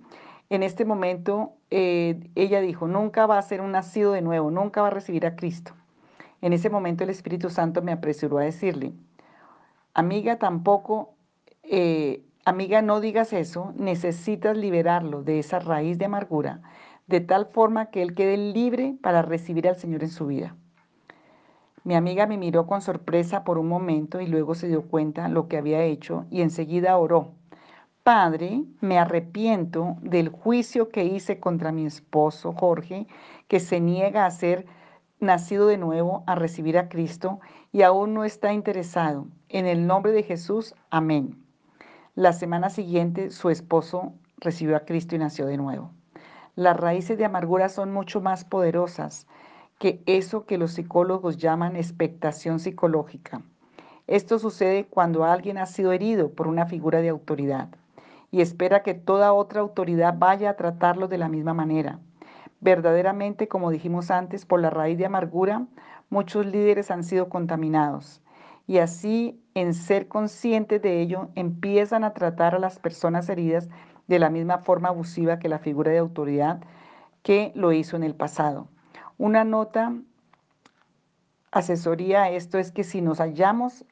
En 0.48 0.62
este 0.62 0.84
momento, 0.84 1.54
eh, 1.70 2.30
ella 2.36 2.60
dijo, 2.60 2.86
nunca 2.86 3.26
va 3.26 3.36
a 3.36 3.42
ser 3.42 3.62
un 3.62 3.72
nacido 3.72 4.12
de 4.12 4.22
nuevo, 4.22 4.52
nunca 4.52 4.80
va 4.80 4.88
a 4.88 4.92
recibir 4.92 5.26
a 5.26 5.34
Cristo. 5.34 5.72
En 6.42 6.52
ese 6.52 6.70
momento 6.70 7.04
el 7.04 7.10
Espíritu 7.10 7.50
Santo 7.50 7.82
me 7.82 7.92
apresuró 7.92 8.38
a 8.38 8.44
decirle, 8.44 8.92
amiga, 9.94 10.38
tampoco, 10.38 11.14
eh, 11.62 12.24
amiga, 12.44 12.82
no 12.82 13.00
digas 13.00 13.32
eso, 13.32 13.72
necesitas 13.76 14.56
liberarlo 14.56 15.22
de 15.22 15.38
esa 15.38 15.58
raíz 15.58 15.98
de 15.98 16.06
amargura, 16.06 16.62
de 17.06 17.20
tal 17.20 17.46
forma 17.46 17.90
que 17.90 18.02
él 18.02 18.14
quede 18.14 18.36
libre 18.36 18.96
para 19.02 19.22
recibir 19.22 19.68
al 19.68 19.76
Señor 19.76 20.02
en 20.02 20.10
su 20.10 20.26
vida. 20.26 20.56
Mi 21.82 21.94
amiga 21.94 22.26
me 22.26 22.36
miró 22.36 22.66
con 22.66 22.82
sorpresa 22.82 23.42
por 23.42 23.58
un 23.58 23.68
momento 23.68 24.20
y 24.20 24.26
luego 24.26 24.54
se 24.54 24.68
dio 24.68 24.82
cuenta 24.82 25.28
lo 25.28 25.48
que 25.48 25.56
había 25.56 25.82
hecho 25.82 26.26
y 26.30 26.42
enseguida 26.42 26.96
oró. 26.98 27.32
Padre, 28.02 28.64
me 28.80 28.98
arrepiento 28.98 29.96
del 30.02 30.28
juicio 30.28 30.90
que 30.90 31.04
hice 31.04 31.40
contra 31.40 31.72
mi 31.72 31.86
esposo 31.86 32.52
Jorge, 32.52 33.06
que 33.48 33.60
se 33.60 33.80
niega 33.80 34.26
a 34.26 34.30
ser 34.30 34.66
nacido 35.20 35.66
de 35.66 35.76
nuevo, 35.78 36.24
a 36.26 36.34
recibir 36.34 36.78
a 36.78 36.88
Cristo 36.88 37.40
y 37.72 37.82
aún 37.82 38.14
no 38.14 38.24
está 38.24 38.52
interesado. 38.52 39.26
En 39.48 39.66
el 39.66 39.86
nombre 39.86 40.12
de 40.12 40.22
Jesús, 40.22 40.74
amén. 40.90 41.42
La 42.14 42.32
semana 42.32 42.70
siguiente 42.70 43.30
su 43.30 43.50
esposo 43.50 44.12
recibió 44.38 44.76
a 44.76 44.84
Cristo 44.84 45.14
y 45.14 45.18
nació 45.18 45.46
de 45.46 45.56
nuevo. 45.56 45.90
Las 46.56 46.76
raíces 46.76 47.16
de 47.18 47.24
amargura 47.24 47.68
son 47.68 47.92
mucho 47.92 48.20
más 48.20 48.44
poderosas 48.44 49.26
que 49.78 50.02
eso 50.06 50.44
que 50.44 50.58
los 50.58 50.72
psicólogos 50.72 51.38
llaman 51.38 51.76
expectación 51.76 52.58
psicológica. 52.58 53.42
Esto 54.06 54.38
sucede 54.38 54.86
cuando 54.86 55.24
alguien 55.24 55.56
ha 55.56 55.66
sido 55.66 55.92
herido 55.92 56.32
por 56.32 56.48
una 56.48 56.66
figura 56.66 57.00
de 57.00 57.08
autoridad 57.08 57.68
y 58.30 58.40
espera 58.40 58.82
que 58.82 58.94
toda 58.94 59.32
otra 59.32 59.60
autoridad 59.60 60.14
vaya 60.18 60.50
a 60.50 60.56
tratarlo 60.56 61.08
de 61.08 61.18
la 61.18 61.28
misma 61.28 61.54
manera. 61.54 62.00
Verdaderamente, 62.60 63.48
como 63.48 63.70
dijimos 63.70 64.10
antes, 64.10 64.44
por 64.44 64.60
la 64.60 64.70
raíz 64.70 64.98
de 64.98 65.06
amargura, 65.06 65.66
muchos 66.10 66.46
líderes 66.46 66.90
han 66.90 67.04
sido 67.04 67.28
contaminados. 67.28 68.22
Y 68.66 68.78
así, 68.78 69.42
en 69.54 69.74
ser 69.74 70.08
conscientes 70.08 70.82
de 70.82 71.00
ello, 71.00 71.30
empiezan 71.34 72.04
a 72.04 72.12
tratar 72.12 72.54
a 72.54 72.58
las 72.58 72.78
personas 72.78 73.28
heridas 73.28 73.68
de 74.06 74.18
la 74.18 74.30
misma 74.30 74.58
forma 74.58 74.88
abusiva 74.88 75.38
que 75.38 75.48
la 75.48 75.58
figura 75.58 75.90
de 75.90 75.98
autoridad 75.98 76.60
que 77.22 77.52
lo 77.54 77.72
hizo 77.72 77.96
en 77.96 78.02
el 78.02 78.14
pasado. 78.14 78.68
Una 79.18 79.44
nota 79.44 79.94
asesoría 81.52 82.24
a 82.24 82.30
esto 82.30 82.58
es 82.58 82.72
que 82.72 82.84
si 82.84 83.00
nos 83.00 83.18
hallamos 83.18 83.84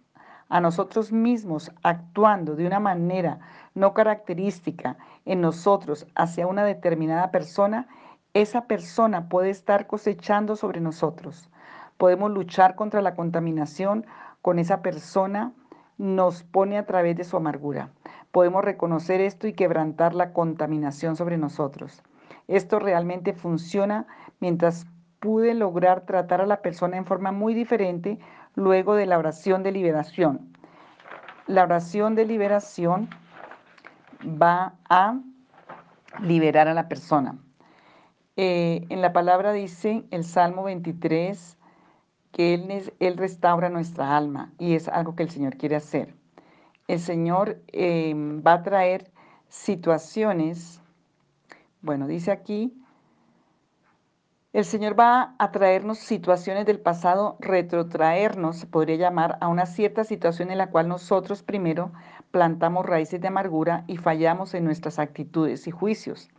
a 0.49 0.61
nosotros 0.61 1.13
mismos 1.13 1.71
actuando 1.83 2.57
de 2.57 2.67
una 2.67 2.81
manera 2.81 3.41
no 3.75 3.95
característica 3.95 4.97
en 5.25 5.41
nosotros 5.41 6.07
hacia 6.15 6.47
una 6.47 6.65
determinada 6.65 7.31
persona, 7.31 7.87
esa 8.41 8.67
persona 8.67 9.29
puede 9.29 9.51
estar 9.51 9.87
cosechando 9.87 10.55
sobre 10.55 10.81
nosotros. 10.81 11.51
Podemos 11.97 12.31
luchar 12.31 12.77
contra 12.77 13.03
la 13.03 13.15
contaminación 13.15 14.07
con 14.43 14.59
esa 14.59 14.83
persona, 14.83 15.53
nos 15.99 16.45
pone 16.45 16.79
a 16.79 16.87
través 16.87 17.17
de 17.17 17.25
su 17.25 17.37
amargura. 17.37 17.91
Podemos 18.31 18.65
reconocer 18.65 19.21
esto 19.21 19.49
y 19.49 19.55
quebrantar 19.55 20.15
la 20.15 20.33
contaminación 20.33 21.17
sobre 21.17 21.37
nosotros. 21.37 22.03
Esto 22.47 22.79
realmente 22.79 23.33
funciona 23.33 24.07
mientras 24.39 24.87
pude 25.19 25.55
lograr 25.55 26.03
tratar 26.03 26.41
a 26.41 26.47
la 26.47 26.63
persona 26.63 26.97
en 26.97 27.05
forma 27.05 27.33
muy 27.33 27.55
diferente 27.55 28.21
luego 28.55 28.95
de 28.95 29.07
la 29.07 29.19
oración 29.19 29.65
de 29.65 29.73
liberación. 29.73 30.53
La 31.49 31.65
oración 31.65 32.15
de 32.15 32.27
liberación 32.27 33.09
va 34.25 34.75
a 34.89 35.19
liberar 36.21 36.69
a 36.69 36.75
la 36.75 36.89
persona. 36.89 37.37
Eh, 38.41 38.87
en 38.89 39.03
la 39.03 39.13
palabra 39.13 39.53
dice 39.53 40.05
el 40.13 40.23
Salmo 40.23 40.63
23 40.63 41.59
que 42.31 42.55
él, 43.01 43.17
restaura 43.17 43.69
nuestra 43.69 44.17
alma 44.17 44.53
y 44.61 44.77
es 44.77 44.87
algo 44.87 45.17
que 45.17 45.25
el 45.25 45.31
Señor 45.31 45.57
quiere 45.57 45.75
hacer. 45.75 46.15
El 46.87 47.01
Señor 47.01 47.61
em, 47.73 48.41
va 48.47 48.53
a 48.53 48.63
traer 48.63 49.11
situaciones, 49.49 50.81
bueno, 51.83 52.07
dice 52.07 52.31
aquí, 52.31 52.81
el 54.53 54.65
Señor 54.65 54.97
va 54.97 55.35
a 55.41 55.51
traernos 55.51 55.99
situaciones 55.99 56.65
del 56.65 56.79
pasado, 56.79 57.39
retrotraernos, 57.41 58.59
se 58.59 58.67
podría 58.69 58.95
llamar, 58.95 59.37
a 59.41 59.49
una 59.49 59.67
cierta 59.67 60.05
situación 60.05 60.53
en 60.53 60.59
la 60.59 60.71
cual 60.71 60.87
nosotros 60.87 61.43
primero 61.43 61.91
plantamos 62.31 62.87
raíces 62.87 63.21
de 63.21 63.27
amargura 63.27 63.83
y 63.89 63.97
fallamos 63.97 64.55
en 64.55 64.65
nuestras 64.65 65.01
actitudes 65.01 65.67
y 65.67 65.73
juicios 65.73 66.31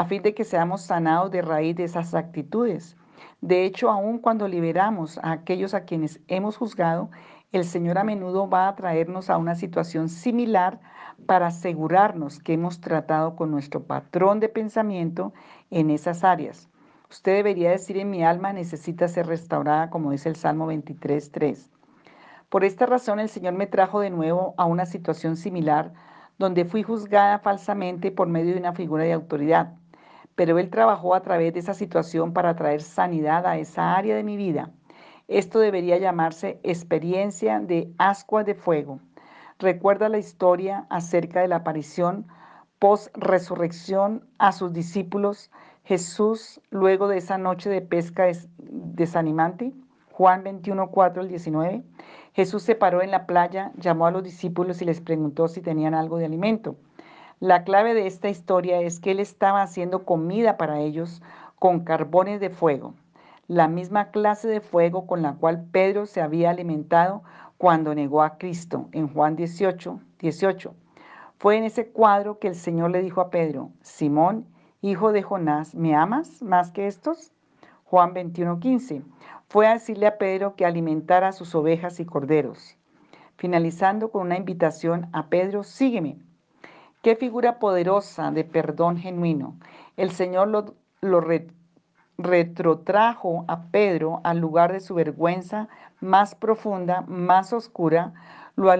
a 0.00 0.06
fin 0.06 0.22
de 0.22 0.32
que 0.32 0.44
seamos 0.44 0.80
sanados 0.80 1.30
de 1.30 1.42
raíz 1.42 1.76
de 1.76 1.84
esas 1.84 2.14
actitudes. 2.14 2.96
De 3.42 3.66
hecho, 3.66 3.90
aun 3.90 4.18
cuando 4.18 4.48
liberamos 4.48 5.18
a 5.18 5.32
aquellos 5.32 5.74
a 5.74 5.84
quienes 5.84 6.20
hemos 6.26 6.56
juzgado, 6.56 7.10
el 7.52 7.66
Señor 7.66 7.98
a 7.98 8.04
menudo 8.04 8.48
va 8.48 8.66
a 8.66 8.74
traernos 8.74 9.28
a 9.28 9.36
una 9.36 9.56
situación 9.56 10.08
similar 10.08 10.80
para 11.26 11.48
asegurarnos 11.48 12.38
que 12.38 12.54
hemos 12.54 12.80
tratado 12.80 13.36
con 13.36 13.50
nuestro 13.50 13.82
patrón 13.82 14.40
de 14.40 14.48
pensamiento 14.48 15.34
en 15.68 15.90
esas 15.90 16.24
áreas. 16.24 16.70
Usted 17.10 17.34
debería 17.34 17.68
decir 17.68 17.98
en 17.98 18.08
mi 18.08 18.24
alma 18.24 18.54
necesita 18.54 19.06
ser 19.06 19.26
restaurada, 19.26 19.90
como 19.90 20.12
dice 20.12 20.30
el 20.30 20.36
Salmo 20.36 20.66
23.3. 20.72 21.68
Por 22.48 22.64
esta 22.64 22.86
razón 22.86 23.20
el 23.20 23.28
Señor 23.28 23.52
me 23.52 23.66
trajo 23.66 24.00
de 24.00 24.08
nuevo 24.08 24.54
a 24.56 24.64
una 24.64 24.86
situación 24.86 25.36
similar 25.36 25.92
donde 26.38 26.64
fui 26.64 26.82
juzgada 26.82 27.38
falsamente 27.40 28.10
por 28.10 28.28
medio 28.28 28.54
de 28.54 28.60
una 28.60 28.72
figura 28.72 29.04
de 29.04 29.12
autoridad 29.12 29.74
pero 30.40 30.58
Él 30.58 30.70
trabajó 30.70 31.14
a 31.14 31.20
través 31.20 31.52
de 31.52 31.60
esa 31.60 31.74
situación 31.74 32.32
para 32.32 32.56
traer 32.56 32.80
sanidad 32.80 33.44
a 33.44 33.58
esa 33.58 33.94
área 33.94 34.16
de 34.16 34.24
mi 34.24 34.38
vida. 34.38 34.70
Esto 35.28 35.58
debería 35.58 35.98
llamarse 35.98 36.58
experiencia 36.62 37.60
de 37.60 37.92
ascuas 37.98 38.46
de 38.46 38.54
fuego. 38.54 39.00
Recuerda 39.58 40.08
la 40.08 40.16
historia 40.16 40.86
acerca 40.88 41.42
de 41.42 41.48
la 41.48 41.56
aparición 41.56 42.26
post-resurrección 42.78 44.30
a 44.38 44.52
sus 44.52 44.72
discípulos 44.72 45.50
Jesús 45.84 46.62
luego 46.70 47.06
de 47.06 47.18
esa 47.18 47.36
noche 47.36 47.68
de 47.68 47.82
pesca 47.82 48.24
desanimante. 48.56 49.74
Juan 50.10 50.42
21, 50.42 50.90
4 50.90 51.20
al 51.20 51.28
19. 51.28 51.84
Jesús 52.32 52.62
se 52.62 52.76
paró 52.76 53.02
en 53.02 53.10
la 53.10 53.26
playa, 53.26 53.72
llamó 53.76 54.06
a 54.06 54.10
los 54.10 54.24
discípulos 54.24 54.80
y 54.80 54.86
les 54.86 55.02
preguntó 55.02 55.48
si 55.48 55.60
tenían 55.60 55.92
algo 55.92 56.16
de 56.16 56.24
alimento. 56.24 56.76
La 57.40 57.64
clave 57.64 57.94
de 57.94 58.06
esta 58.06 58.28
historia 58.28 58.82
es 58.82 59.00
que 59.00 59.12
él 59.12 59.18
estaba 59.18 59.62
haciendo 59.62 60.04
comida 60.04 60.58
para 60.58 60.80
ellos 60.80 61.22
con 61.58 61.84
carbones 61.84 62.38
de 62.38 62.50
fuego, 62.50 62.92
la 63.48 63.66
misma 63.66 64.10
clase 64.10 64.46
de 64.46 64.60
fuego 64.60 65.06
con 65.06 65.22
la 65.22 65.32
cual 65.32 65.64
Pedro 65.72 66.04
se 66.04 66.20
había 66.20 66.50
alimentado 66.50 67.22
cuando 67.56 67.94
negó 67.94 68.22
a 68.22 68.36
Cristo 68.36 68.90
en 68.92 69.08
Juan 69.08 69.36
18, 69.36 70.00
18. 70.18 70.74
Fue 71.38 71.56
en 71.56 71.64
ese 71.64 71.88
cuadro 71.88 72.38
que 72.38 72.48
el 72.48 72.54
Señor 72.54 72.90
le 72.90 73.00
dijo 73.00 73.22
a 73.22 73.30
Pedro, 73.30 73.70
Simón, 73.80 74.46
hijo 74.82 75.10
de 75.10 75.22
Jonás, 75.22 75.74
¿me 75.74 75.94
amas 75.94 76.42
más 76.42 76.70
que 76.72 76.88
estos? 76.88 77.32
Juan 77.84 78.12
21, 78.12 78.60
15. 78.60 79.00
Fue 79.48 79.66
a 79.66 79.72
decirle 79.72 80.06
a 80.06 80.18
Pedro 80.18 80.56
que 80.56 80.66
alimentara 80.66 81.28
a 81.28 81.32
sus 81.32 81.54
ovejas 81.54 82.00
y 82.00 82.04
corderos, 82.04 82.76
finalizando 83.38 84.10
con 84.10 84.26
una 84.26 84.36
invitación 84.36 85.08
a 85.14 85.30
Pedro, 85.30 85.64
sígueme. 85.64 86.18
Qué 87.02 87.16
figura 87.16 87.58
poderosa 87.58 88.30
de 88.30 88.44
perdón 88.44 88.98
genuino. 88.98 89.56
El 89.96 90.10
Señor 90.10 90.48
lo, 90.48 91.24
retrotrajo 92.18 93.46
a 93.48 93.62
Pedro 93.70 94.20
al 94.22 94.38
lugar 94.38 94.70
de 94.72 94.80
su 94.80 94.94
vergüenza 94.94 95.68
más 96.00 96.34
profunda, 96.34 97.00
más 97.08 97.54
oscura, 97.54 98.12
lo, 98.54 98.70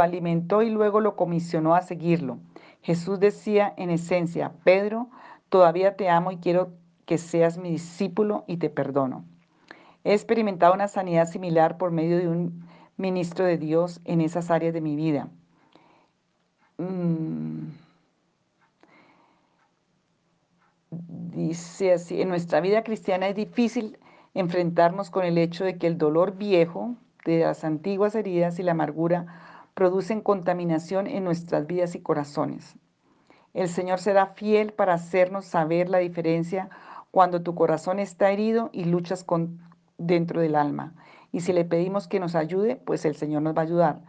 alimentó 0.00 0.60
y 0.60 0.68
luego 0.68 1.00
lo 1.00 1.16
comisionó 1.16 1.74
a 1.74 1.80
seguirlo. 1.80 2.38
Jesús 2.82 3.18
decía 3.18 3.72
en 3.78 3.88
esencia, 3.88 4.52
Pedro, 4.64 5.08
todavía 5.48 5.96
te 5.96 6.10
amo 6.10 6.32
y 6.32 6.36
quiero 6.36 6.72
que 7.06 7.16
seas 7.16 7.56
mi 7.56 7.70
discípulo 7.70 8.44
y 8.46 8.58
te 8.58 8.68
perdono. 8.68 9.24
He 10.04 10.12
experimentado 10.12 10.74
una 10.74 10.88
sanidad 10.88 11.28
similar 11.28 11.78
por 11.78 11.92
medio 11.92 12.18
de 12.18 12.28
un 12.28 12.68
ministro 12.98 13.46
de 13.46 13.56
Dios 13.56 14.02
en 14.04 14.20
esas 14.20 14.50
áreas 14.50 14.74
de 14.74 14.82
mi 14.82 14.96
vida. 14.96 15.30
Mm. 16.78 17.53
Dice 21.34 21.92
así, 21.92 22.20
en 22.22 22.28
nuestra 22.28 22.60
vida 22.60 22.82
cristiana 22.82 23.28
es 23.28 23.34
difícil 23.34 23.98
enfrentarnos 24.34 25.10
con 25.10 25.24
el 25.24 25.38
hecho 25.38 25.64
de 25.64 25.78
que 25.78 25.86
el 25.86 25.98
dolor 25.98 26.36
viejo 26.36 26.94
de 27.24 27.40
las 27.40 27.64
antiguas 27.64 28.14
heridas 28.14 28.58
y 28.58 28.62
la 28.62 28.72
amargura 28.72 29.26
producen 29.74 30.20
contaminación 30.20 31.06
en 31.06 31.24
nuestras 31.24 31.66
vidas 31.66 31.94
y 31.94 32.00
corazones. 32.00 32.76
El 33.52 33.68
Señor 33.68 34.00
será 34.00 34.26
fiel 34.26 34.72
para 34.72 34.94
hacernos 34.94 35.44
saber 35.44 35.88
la 35.88 35.98
diferencia 35.98 36.70
cuando 37.10 37.42
tu 37.42 37.54
corazón 37.54 37.98
está 38.00 38.30
herido 38.30 38.70
y 38.72 38.84
luchas 38.84 39.22
con, 39.22 39.60
dentro 39.98 40.40
del 40.40 40.56
alma. 40.56 40.94
Y 41.30 41.40
si 41.40 41.52
le 41.52 41.64
pedimos 41.64 42.08
que 42.08 42.20
nos 42.20 42.34
ayude, 42.34 42.76
pues 42.76 43.04
el 43.04 43.16
Señor 43.16 43.42
nos 43.42 43.56
va 43.56 43.62
a 43.62 43.64
ayudar. 43.64 44.00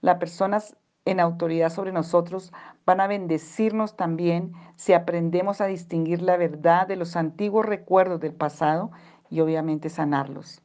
Las 0.00 0.18
personas 0.18 0.76
en 1.04 1.20
autoridad 1.20 1.70
sobre 1.70 1.92
nosotros 1.92 2.52
van 2.86 3.00
a 3.00 3.06
bendecirnos 3.06 3.96
también 3.96 4.52
si 4.76 4.92
aprendemos 4.94 5.60
a 5.60 5.66
distinguir 5.66 6.22
la 6.22 6.36
verdad 6.36 6.86
de 6.86 6.96
los 6.96 7.16
antiguos 7.16 7.66
recuerdos 7.66 8.20
del 8.20 8.32
pasado 8.32 8.90
y 9.28 9.40
obviamente 9.40 9.90
sanarlos. 9.90 10.62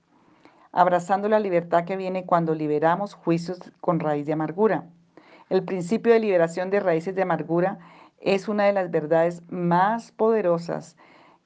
Abrazando 0.71 1.27
la 1.27 1.39
libertad 1.39 1.83
que 1.83 1.97
viene 1.97 2.25
cuando 2.25 2.55
liberamos 2.55 3.15
juicios 3.15 3.59
con 3.81 3.99
raíz 3.99 4.25
de 4.25 4.33
amargura. 4.33 4.85
El 5.49 5.63
principio 5.63 6.13
de 6.13 6.19
liberación 6.19 6.69
de 6.69 6.79
raíces 6.79 7.15
de 7.15 7.23
amargura 7.23 7.79
es 8.21 8.47
una 8.47 8.65
de 8.65 8.73
las 8.73 8.91
verdades 8.91 9.41
más 9.49 10.11
poderosas 10.11 10.95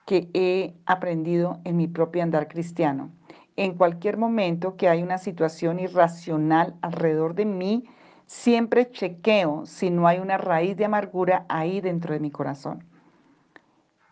que 0.05 0.29
he 0.33 0.75
aprendido 0.85 1.62
en 1.63 1.77
mi 1.77 1.88
propio 1.88 2.21
andar 2.21 2.47
cristiano. 2.47 3.09
En 3.55 3.75
cualquier 3.75 4.17
momento 4.17 4.75
que 4.75 4.89
hay 4.89 5.01
una 5.01 5.17
situación 5.17 5.79
irracional 5.79 6.75
alrededor 6.81 7.35
de 7.35 7.45
mí, 7.45 7.85
siempre 8.33 8.89
chequeo 8.89 9.65
si 9.67 9.91
no 9.91 10.07
hay 10.07 10.17
una 10.17 10.37
raíz 10.37 10.75
de 10.75 10.85
amargura 10.85 11.45
ahí 11.49 11.81
dentro 11.81 12.13
de 12.13 12.19
mi 12.19 12.31
corazón. 12.31 12.83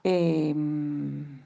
Em, 0.04 1.42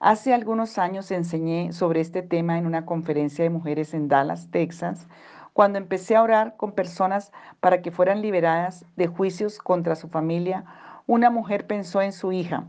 hace 0.00 0.34
algunos 0.34 0.76
años 0.76 1.10
enseñé 1.12 1.72
sobre 1.72 2.00
este 2.00 2.22
tema 2.22 2.58
en 2.58 2.66
una 2.66 2.84
conferencia 2.84 3.44
de 3.44 3.50
mujeres 3.50 3.94
en 3.94 4.08
Dallas, 4.08 4.50
Texas, 4.50 5.06
cuando 5.52 5.78
empecé 5.78 6.16
a 6.16 6.22
orar 6.22 6.56
con 6.56 6.72
personas 6.72 7.32
para 7.60 7.80
que 7.80 7.92
fueran 7.92 8.20
liberadas 8.20 8.84
de 8.96 9.06
juicios 9.06 9.60
contra 9.60 9.94
su 9.94 10.08
familia, 10.08 10.64
una 11.06 11.30
mujer 11.30 11.68
pensó 11.68 12.02
en 12.02 12.12
su 12.12 12.32
hija. 12.32 12.66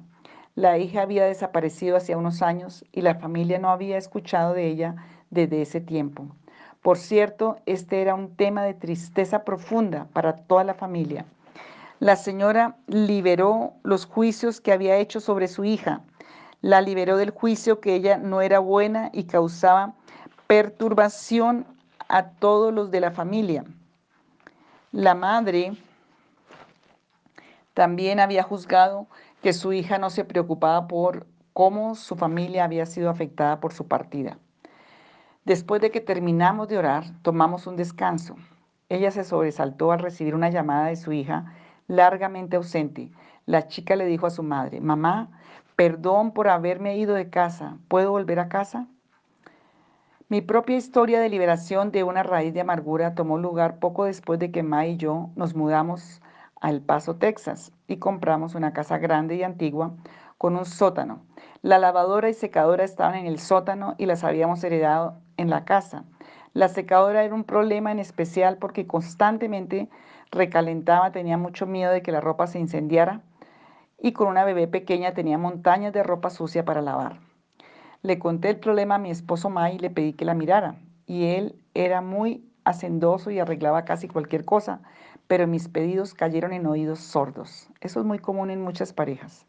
La 0.54 0.78
hija 0.78 1.02
había 1.02 1.26
desaparecido 1.26 1.98
hace 1.98 2.16
unos 2.16 2.44
años 2.44 2.86
y 2.92 3.02
la 3.02 3.16
familia 3.16 3.58
no 3.58 3.70
había 3.70 3.98
escuchado 3.98 4.54
de 4.54 4.68
ella 4.68 4.96
desde 5.32 5.64
ese 5.64 5.82
tiempo. 5.82 6.28
Por 6.86 7.00
cierto, 7.00 7.58
este 7.66 8.04
era 8.04 8.14
un 8.14 8.36
tema 8.36 8.62
de 8.62 8.76
tristeza 8.76 9.44
profunda 9.44 10.06
para 10.14 10.36
toda 10.36 10.64
la 10.64 10.76
familia. 10.76 11.26
La 12.00 12.16
señora 12.16 12.76
liberó 12.86 13.74
los 13.82 14.06
juicios 14.06 14.62
que 14.62 14.72
había 14.72 14.98
hecho 14.98 15.20
sobre 15.20 15.48
su 15.48 15.64
hija. 15.64 16.02
La 16.62 16.82
liberó 16.82 17.18
del 17.18 17.32
juicio 17.32 17.80
que 17.80 17.96
ella 17.96 18.20
no 18.20 18.40
era 18.42 18.60
buena 18.60 19.10
y 19.14 19.24
causaba 19.24 19.96
perturbación 20.46 21.66
a 22.08 22.30
todos 22.30 22.72
los 22.72 22.92
de 22.92 23.00
la 23.00 23.10
familia. 23.10 23.66
La 24.92 25.16
madre 25.16 25.76
también 27.74 28.20
había 28.20 28.44
juzgado 28.44 29.08
que 29.42 29.54
su 29.54 29.74
hija 29.74 29.98
no 29.98 30.12
se 30.12 30.24
preocupaba 30.24 30.88
por 30.88 31.26
cómo 31.52 31.96
su 31.96 32.16
familia 32.16 32.64
había 32.64 32.86
sido 32.86 33.10
afectada 33.10 33.60
por 33.60 33.74
su 33.74 33.88
partida. 33.88 34.38
Después 35.46 35.80
de 35.80 35.92
que 35.92 36.02
terminamos 36.02 36.68
de 36.68 36.80
orar, 36.80 37.04
tomamos 37.22 37.68
un 37.68 37.76
descanso. 37.76 38.36
Ella 38.90 39.12
se 39.12 39.24
sobresaltó 39.24 39.92
al 39.92 40.00
recibir 40.00 40.34
una 40.34 40.50
llamada 40.50 40.88
de 40.88 40.96
su 40.96 41.12
hija 41.12 41.54
largamente 41.88 42.56
ausente. 42.58 43.12
La 43.46 43.68
chica 43.68 43.96
le 43.96 44.08
dijo 44.08 44.26
a 44.26 44.32
su 44.32 44.42
madre, 44.42 44.82
mamá, 44.82 45.30
perdón 45.76 46.32
por 46.32 46.48
haberme 46.48 46.98
ido 46.98 47.14
de 47.14 47.30
casa, 47.30 47.78
¿puedo 47.88 48.10
volver 48.10 48.40
a 48.40 48.50
casa? 48.50 48.88
Mi 50.30 50.42
propia 50.42 50.78
historia 50.78 51.20
de 51.20 51.30
liberación 51.30 51.92
de 51.92 52.04
una 52.04 52.24
raíz 52.24 52.52
de 52.56 52.62
amargura 52.62 53.14
tomó 53.14 53.38
lugar 53.38 53.78
poco 53.78 54.06
después 54.06 54.40
de 54.40 54.50
que 54.50 54.64
Ma 54.64 54.88
y 54.88 54.98
yo 54.98 55.30
nos 55.36 55.54
mudamos 55.54 56.24
a 56.60 56.72
El 56.72 56.82
Paso, 56.82 57.18
Texas, 57.18 57.72
y 57.88 57.98
compramos 57.98 58.56
una 58.56 58.74
casa 58.74 58.98
grande 58.98 59.36
y 59.36 59.44
antigua 59.44 59.94
con 60.38 60.56
un 60.56 60.66
sótano. 60.66 61.26
La 61.62 61.80
lavadora 61.80 62.30
y 62.30 62.34
secadora 62.34 62.84
estaban 62.84 63.16
en 63.16 63.26
el 63.26 63.40
sótano 63.40 63.96
y 63.98 64.06
las 64.06 64.24
habíamos 64.24 64.64
heredado 64.64 65.18
en 65.38 65.50
la 65.50 65.66
casa. 65.66 66.04
La 66.54 66.70
secadora 66.70 67.24
era 67.24 67.34
un 67.34 67.44
problema 67.44 67.92
en 67.92 68.00
especial 68.00 68.58
porque 68.58 68.88
constantemente 68.88 69.90
recalentaba, 70.32 71.12
tenía 71.12 71.38
mucho 71.38 71.66
miedo 71.66 71.92
de 71.92 72.02
que 72.02 72.12
la 72.12 72.22
ropa 72.22 72.48
se 72.48 72.60
incendiara 72.60 73.22
y 74.00 74.14
con 74.14 74.28
una 74.28 74.46
bebé 74.46 74.68
pequeña 74.68 75.14
tenía 75.14 75.38
montañas 75.38 75.94
de 75.94 76.04
ropa 76.04 76.30
sucia 76.30 76.66
para 76.66 76.82
lavar. 76.82 77.20
Le 78.02 78.20
conté 78.20 78.50
el 78.50 78.60
problema 78.60 78.96
a 78.96 79.00
mi 79.00 79.10
esposo 79.10 79.50
May 79.50 79.76
y 79.76 79.80
le 79.80 79.90
pedí 79.90 80.14
que 80.14 80.26
la 80.26 80.36
mirara. 80.36 80.76
Y 81.08 81.26
él 81.26 81.56
era 81.74 82.02
muy 82.02 82.48
hacendoso 82.64 83.32
y 83.32 83.40
arreglaba 83.40 83.86
casi 83.86 84.08
cualquier 84.08 84.46
cosa, 84.46 84.82
pero 85.28 85.48
mis 85.48 85.68
pedidos 85.68 86.14
cayeron 86.14 86.54
en 86.54 86.68
oídos 86.68 87.00
sordos. 87.00 87.70
Eso 87.82 88.00
es 88.00 88.06
muy 88.06 88.20
común 88.20 88.50
en 88.52 88.62
muchas 88.62 88.94
parejas. 88.94 89.46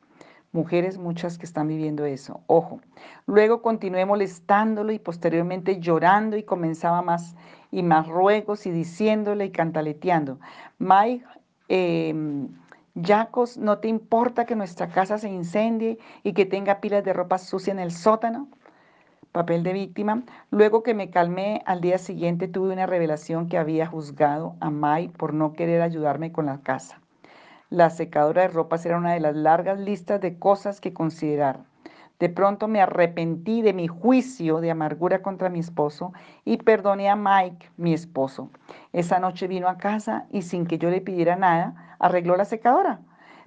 Mujeres 0.53 0.99
muchas 0.99 1.39
que 1.39 1.47
están 1.47 1.69
viviendo 1.69 2.05
eso. 2.05 2.41
Ojo. 2.47 2.81
Luego 3.27 3.63
continué 3.63 4.07
molestándolo 4.07 4.93
y 4.93 4.99
posteriormente 4.99 5.81
llorando 5.81 6.37
y 6.37 6.45
comenzaba 6.45 7.03
más 7.03 7.37
y 7.71 7.83
más 7.83 8.09
ruegos 8.09 8.67
y 8.67 8.71
diciéndole 8.71 9.47
y 9.47 9.51
cantaleteando. 9.51 10.39
Mike, 10.79 11.25
eh, 11.69 12.15
Yacos, 12.95 13.59
¿no 13.59 13.79
te 13.79 13.89
importa 13.89 14.47
que 14.47 14.57
nuestra 14.57 14.89
casa 14.89 15.19
se 15.19 15.29
incendie 15.29 15.99
y 16.23 16.33
que 16.33 16.47
tenga 16.47 16.81
pilas 16.81 17.05
de 17.05 17.13
ropa 17.13 17.37
sucia 17.37 17.71
en 17.71 17.79
el 17.79 17.93
sótano? 17.93 18.49
Papel 19.33 19.63
de 19.63 19.75
víctima. 19.75 20.23
Luego 20.51 20.83
que 20.83 20.95
me 20.95 21.11
calmé, 21.11 21.63
al 21.67 21.83
día 21.83 21.99
siguiente 21.99 22.49
tuve 22.49 22.73
una 22.73 22.87
revelación 22.87 23.51
que 23.51 23.59
había 23.59 23.87
juzgado 23.87 24.57
a 24.61 24.71
Mai 24.71 25.09
por 25.09 25.35
no 25.35 25.53
querer 25.53 25.83
ayudarme 25.83 26.33
con 26.33 26.47
la 26.47 26.63
casa. 26.63 27.03
La 27.71 27.91
secadora 27.91 28.43
de 28.43 28.49
ropas 28.49 28.87
era 28.87 28.97
una 28.97 29.15
de 29.15 29.21
las 29.21 29.35
largas 29.35 29.81
listas 29.81 30.21
de 30.21 30.39
cosas 30.39 30.81
que 30.81 30.93
considerar. 30.93 31.65
De 32.21 32.29
pronto 32.29 32.69
me 32.69 32.81
arrepentí 32.81 33.61
de 33.61 33.73
mi 33.73 33.89
juicio 33.89 34.61
de 34.61 34.71
amargura 34.71 35.21
contra 35.21 35.51
mi 35.51 35.59
esposo 35.59 36.13
y 36.45 36.59
perdoné 36.59 37.11
a 37.11 37.17
Mike, 37.17 37.71
mi 37.77 37.93
esposo. 37.93 38.51
Esa 38.93 39.19
noche 39.19 39.49
vino 39.49 39.69
a 39.69 39.79
casa 39.79 40.27
y 40.31 40.43
sin 40.43 40.67
que 40.67 40.79
yo 40.79 40.91
le 40.91 41.01
pidiera 41.01 41.35
nada, 41.35 41.97
arregló 41.99 42.37
la 42.37 42.45
secadora. 42.45 43.01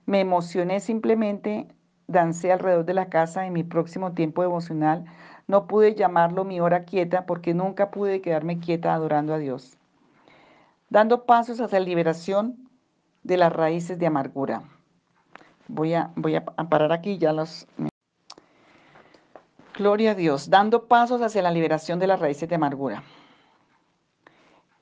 Me 0.06 0.20
emocioné 0.20 0.82
simplemente, 0.82 1.68
dancé 2.08 2.52
alrededor 2.52 2.84
de 2.86 2.94
la 2.94 3.10
casa 3.10 3.48
en 3.48 3.54
mi 3.54 3.64
próximo 3.64 4.12
tiempo 4.12 4.44
emocional. 4.44 5.06
No 5.48 5.66
pude 5.66 5.96
llamarlo 5.96 6.44
mi 6.44 6.60
hora 6.60 6.84
quieta 6.84 7.26
porque 7.26 7.54
nunca 7.54 7.90
pude 7.90 8.22
quedarme 8.22 8.60
quieta 8.60 8.94
adorando 8.94 9.34
a 9.34 9.40
Dios. 9.40 9.78
Dando 10.90 11.26
pasos 11.26 11.62
hacia 11.62 11.80
la 11.80 11.86
liberación 11.86 12.69
de 13.24 13.38
las 13.38 13.54
raíces 13.54 14.00
de 14.00 14.08
amargura. 14.08 14.64
Voy 15.68 15.94
a, 15.94 16.12
voy 16.16 16.36
a 16.36 16.46
parar 16.46 16.92
aquí, 16.92 17.18
ya 17.18 17.34
los... 17.34 17.68
Gloria 19.76 20.12
a 20.12 20.16
Dios, 20.16 20.50
dando 20.50 20.88
pasos 20.88 21.22
hacia 21.22 21.42
la 21.42 21.52
liberación 21.52 22.00
de 22.00 22.08
las 22.08 22.20
raíces 22.20 22.50
de 22.50 22.56
amargura. 22.56 23.04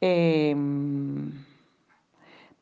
Em, 0.01 1.45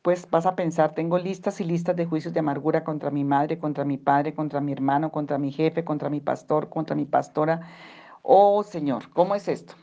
pues 0.02 0.28
vas 0.30 0.46
a 0.46 0.54
pensar, 0.56 0.94
tengo 0.94 1.18
listas 1.18 1.60
y 1.60 1.64
listas 1.64 1.96
de 1.96 2.06
juicios 2.06 2.32
de 2.32 2.40
amargura 2.40 2.84
contra 2.84 3.10
mi 3.10 3.24
madre, 3.24 3.58
contra 3.58 3.84
mi 3.84 3.98
padre, 3.98 4.34
contra 4.34 4.60
mi 4.60 4.72
hermano, 4.72 5.10
contra 5.10 5.38
mi 5.38 5.52
jefe, 5.52 5.84
contra 5.84 6.08
mi 6.10 6.20
pastor, 6.20 6.68
contra 6.68 6.96
mi 6.96 7.04
pastora. 7.04 7.60
Oh 8.22 8.62
Señor, 8.62 9.10
¿cómo 9.10 9.34
es 9.34 9.48
esto? 9.48 9.74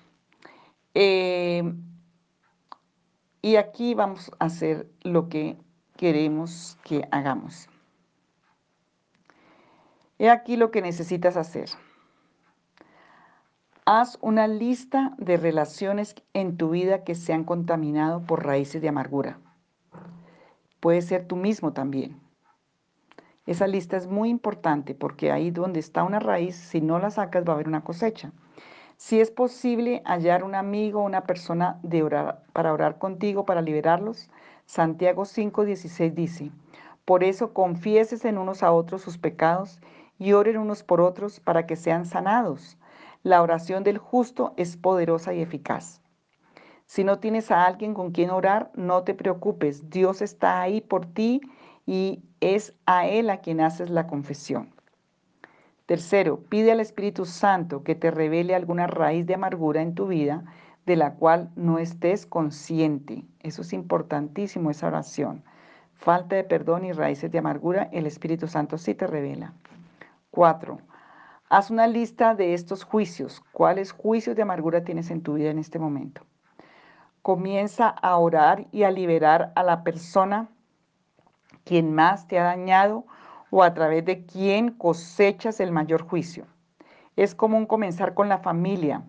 Em, 0.94 1.84
y 3.42 3.56
aquí 3.58 3.94
vamos 3.94 4.32
a 4.40 4.46
hacer 4.46 4.88
lo 5.02 5.30
que 5.30 5.58
queremos 6.04 6.78
que 6.84 7.08
hagamos. 7.12 7.70
He 10.20 10.30
aquí 10.30 10.58
lo 10.58 10.70
que 10.70 10.82
necesitas 10.82 11.38
hacer. 11.38 11.70
Haz 13.86 14.18
una 14.20 14.50
lista 14.50 15.14
de 15.18 15.38
relaciones 15.38 16.16
en 16.34 16.58
tu 16.58 16.72
vida 16.72 17.06
que 17.06 17.16
se 17.16 17.32
han 17.32 17.46
contaminado 17.46 18.22
por 18.22 18.46
raíces 18.46 18.82
de 18.82 18.90
amargura. 18.90 19.40
Puede 20.82 21.02
ser 21.02 21.26
tú 21.26 21.38
mismo 21.38 21.72
también. 21.72 22.20
Esa 23.46 23.66
lista 23.66 23.96
es 23.96 24.08
muy 24.08 24.28
importante 24.28 24.96
porque 24.96 25.32
ahí 25.32 25.52
donde 25.52 25.80
está 25.80 26.04
una 26.04 26.20
raíz, 26.20 26.58
si 26.58 26.82
no 26.82 27.00
la 27.00 27.12
sacas 27.12 27.46
va 27.48 27.54
a 27.54 27.56
haber 27.56 27.70
una 27.70 27.86
cosecha. 27.86 28.34
Si 28.98 29.22
es 29.22 29.32
posible 29.32 30.02
hallar 30.06 30.44
un 30.44 30.56
amigo 30.56 31.00
o 31.00 31.06
una 31.06 31.24
persona 31.24 31.80
para 32.52 32.74
orar 32.74 32.98
contigo, 32.98 33.46
para 33.46 33.62
liberarlos, 33.62 34.30
Santiago 34.66 35.26
5:16 35.26 36.14
dice, 36.14 36.52
por 37.06 37.24
eso 37.24 37.54
confieses 37.54 38.24
en 38.26 38.38
unos 38.38 38.64
a 38.64 38.72
otros 38.72 39.02
sus 39.02 39.18
pecados 39.18 39.80
y 40.18 40.34
oren 40.34 40.58
unos 40.58 40.84
por 40.84 41.02
otros 41.02 41.40
para 41.40 41.66
que 41.66 41.76
sean 41.76 42.06
sanados. 42.06 42.78
La 43.24 43.42
oración 43.42 43.84
del 43.84 43.98
justo 43.98 44.54
es 44.58 44.78
poderosa 44.78 45.34
y 45.34 45.42
eficaz. 45.42 46.02
Si 46.86 47.04
no 47.04 47.20
tienes 47.20 47.52
a 47.52 47.66
alguien 47.66 47.94
con 47.94 48.12
quien 48.12 48.30
orar, 48.30 48.72
no 48.76 49.04
te 49.04 49.14
preocupes. 49.14 49.90
Dios 49.90 50.22
está 50.22 50.62
ahí 50.62 50.82
por 50.82 51.06
ti 51.06 51.42
y 51.86 52.24
es 52.40 52.74
a 52.86 53.08
Él 53.08 53.30
a 53.30 53.38
quien 53.38 53.62
haces 53.62 53.90
la 53.90 54.08
confesión. 54.08 54.74
Tercero, 55.86 56.40
pide 56.50 56.72
al 56.72 56.80
Espíritu 56.80 57.26
Santo 57.26 57.84
que 57.84 57.96
te 57.96 58.12
revele 58.12 58.56
alguna 58.56 58.88
raíz 58.88 59.26
de 59.26 59.34
amargura 59.34 59.82
en 59.82 59.96
tu 59.96 60.08
vida 60.08 60.46
de 60.86 60.96
la 60.96 61.14
cual 61.16 61.50
no 61.56 61.80
estés 61.80 62.26
consciente. 62.26 63.24
Eso 63.40 63.62
es 63.62 63.74
importantísimo, 63.74 64.70
esa 64.70 64.88
oración. 64.88 65.44
Falta 65.94 66.36
de 66.36 66.44
perdón 66.44 66.86
y 66.86 66.92
raíces 66.92 67.32
de 67.32 67.40
amargura, 67.40 67.90
el 67.92 68.06
Espíritu 68.06 68.48
Santo 68.48 68.78
sí 68.78 68.94
te 68.94 69.08
revela. 69.08 69.54
Cuatro, 70.32 70.80
haz 71.50 71.70
una 71.70 71.88
lista 71.88 72.36
de 72.36 72.54
estos 72.54 72.84
juicios. 72.84 73.42
¿Cuáles 73.52 73.92
juicios 73.92 74.36
de 74.36 74.42
amargura 74.42 74.84
tienes 74.84 75.12
en 75.12 75.22
tu 75.22 75.36
vida 75.36 75.50
en 75.50 75.60
este 75.60 75.80
momento? 75.80 76.24
Comienza 77.22 77.88
a 77.88 78.18
orar 78.18 78.66
y 78.72 78.84
a 78.84 78.92
liberar 78.92 79.54
a 79.56 79.64
la 79.64 79.84
persona 79.84 80.50
quien 81.64 81.94
más 81.94 82.28
te 82.28 82.38
ha 82.40 82.44
dañado 82.44 83.06
o 83.50 83.64
a 83.64 83.74
través 83.74 84.04
de 84.04 84.26
quien 84.26 84.72
cosechas 84.72 85.60
el 85.60 85.72
mayor 85.72 86.02
juicio. 86.02 86.46
Es 87.16 87.36
común 87.36 87.66
comenzar 87.66 88.16
con 88.16 88.28
la 88.28 88.40
familia, 88.40 89.04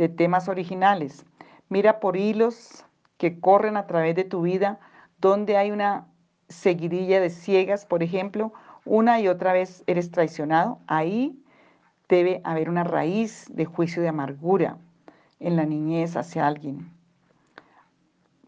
de 0.00 0.08
temas 0.08 0.48
originales. 0.48 1.26
Mira 1.68 2.00
por 2.00 2.16
hilos 2.16 2.86
que 3.18 3.38
corren 3.38 3.76
a 3.76 3.86
través 3.86 4.16
de 4.16 4.24
tu 4.24 4.40
vida, 4.40 4.80
donde 5.18 5.58
hay 5.58 5.72
una 5.72 6.06
seguidilla 6.48 7.20
de 7.20 7.28
ciegas, 7.28 7.84
por 7.84 8.02
ejemplo, 8.02 8.50
una 8.86 9.20
y 9.20 9.28
otra 9.28 9.52
vez 9.52 9.84
eres 9.86 10.10
traicionado. 10.10 10.78
Ahí 10.86 11.38
debe 12.08 12.40
haber 12.44 12.70
una 12.70 12.82
raíz 12.82 13.44
de 13.50 13.66
juicio 13.66 14.00
de 14.00 14.08
amargura 14.08 14.78
en 15.38 15.56
la 15.56 15.66
niñez 15.66 16.16
hacia 16.16 16.46
alguien. 16.46 16.90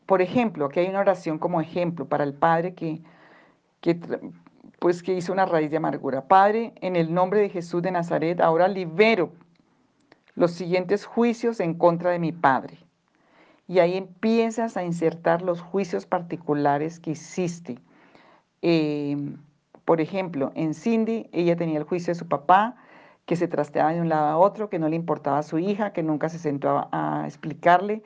Por 0.07 0.23
ejemplo, 0.23 0.65
aquí 0.65 0.81
hay 0.81 0.89
una 0.89 1.01
oración 1.01 1.39
como 1.39 1.61
ejemplo 1.61 2.07
para 2.07 2.25
el 2.25 2.33
padre 2.33 2.73
que, 2.73 3.03
que, 3.83 4.01
pues, 4.79 5.03
que 5.03 5.13
hizo 5.13 5.35
una 5.35 5.45
raíz 5.45 5.71
de 5.71 5.77
amargura. 5.77 6.23
Padre, 6.29 6.73
en 6.81 6.97
el 6.97 7.13
nombre 7.13 7.41
de 7.41 7.51
Jesús 7.51 7.83
de 7.83 7.91
Nazaret, 7.91 8.41
ahora 8.41 8.69
libero 8.69 9.33
los 10.35 10.53
siguientes 10.53 11.05
juicios 11.05 11.61
en 11.61 11.75
contra 11.75 12.11
de 12.11 12.19
mi 12.19 12.33
padre. 12.33 12.79
Y 13.69 13.79
ahí 13.79 13.97
empiezas 13.97 14.77
a 14.77 14.85
insertar 14.85 15.43
los 15.43 15.61
juicios 15.61 16.07
particulares 16.07 17.01
que 17.01 17.13
hiciste. 17.13 17.79
Eh, 18.61 19.17
por 19.85 20.01
ejemplo, 20.01 20.53
en 20.55 20.75
Cindy, 20.75 21.29
ella 21.33 21.57
tenía 21.57 21.79
el 21.79 21.85
juicio 21.85 22.13
de 22.13 22.19
su 22.19 22.29
papá, 22.29 22.77
que 23.27 23.37
se 23.37 23.49
trasteaba 23.49 23.93
de 23.93 24.01
un 24.01 24.09
lado 24.09 24.27
a 24.27 24.39
otro, 24.39 24.69
que 24.69 24.79
no 24.79 24.89
le 24.89 24.97
importaba 24.97 25.39
a 25.39 25.43
su 25.43 25.59
hija, 25.59 25.93
que 25.93 26.03
nunca 26.03 26.29
se 26.29 26.39
sentó 26.39 26.89
a, 26.93 27.25
explicarle. 27.27 28.03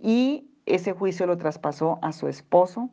Y 0.00 0.50
ese 0.66 0.92
juicio 0.92 1.26
lo 1.26 1.36
traspasó 1.36 1.98
a 2.02 2.12
su 2.12 2.28
esposo 2.28 2.90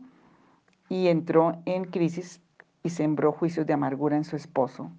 y 0.90 1.08
entró 1.08 1.62
en 1.66 1.86
crisis 1.86 2.42
y 2.84 2.90
sembró 2.90 3.32
juicios 3.32 3.66
de 3.66 3.74
amargura 3.74 4.16
en 4.16 4.24
su 4.24 4.36
esposo. 4.36 4.92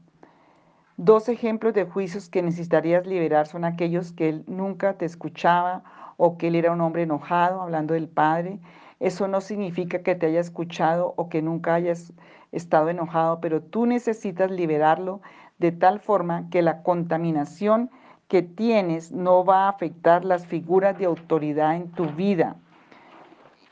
Dos 0.96 1.28
ejemplos 1.28 1.74
de 1.74 1.86
juicios 1.86 2.28
que 2.28 2.40
necesitarías 2.40 3.04
liberar 3.04 3.48
son 3.48 3.64
aquellos 3.64 4.12
que 4.12 4.28
él 4.28 4.44
nunca 4.46 4.92
te 4.92 5.04
escuchaba 5.04 5.82
o 6.16 6.38
que 6.38 6.46
él 6.46 6.54
era 6.54 6.70
un 6.70 6.80
hombre 6.80 7.02
enojado, 7.02 7.60
hablando 7.60 7.94
del 7.94 8.06
Padre. 8.06 8.60
Eso 9.00 9.26
no 9.26 9.40
significa 9.40 10.04
que 10.04 10.14
te 10.14 10.26
haya 10.26 10.38
escuchado 10.38 11.12
o 11.16 11.28
que 11.28 11.42
nunca 11.42 11.74
hayas 11.74 12.12
estado 12.52 12.90
enojado, 12.90 13.40
pero 13.40 13.60
tú 13.60 13.86
necesitas 13.86 14.52
liberarlo 14.52 15.20
de 15.58 15.72
tal 15.72 15.98
forma 15.98 16.48
que 16.50 16.62
la 16.62 16.84
contaminación 16.84 17.90
que 18.28 18.42
tienes 18.42 19.10
no 19.10 19.44
va 19.44 19.64
a 19.64 19.70
afectar 19.70 20.24
las 20.24 20.46
figuras 20.46 20.96
de 20.96 21.06
autoridad 21.06 21.74
en 21.74 21.90
tu 21.90 22.06
vida. 22.06 22.54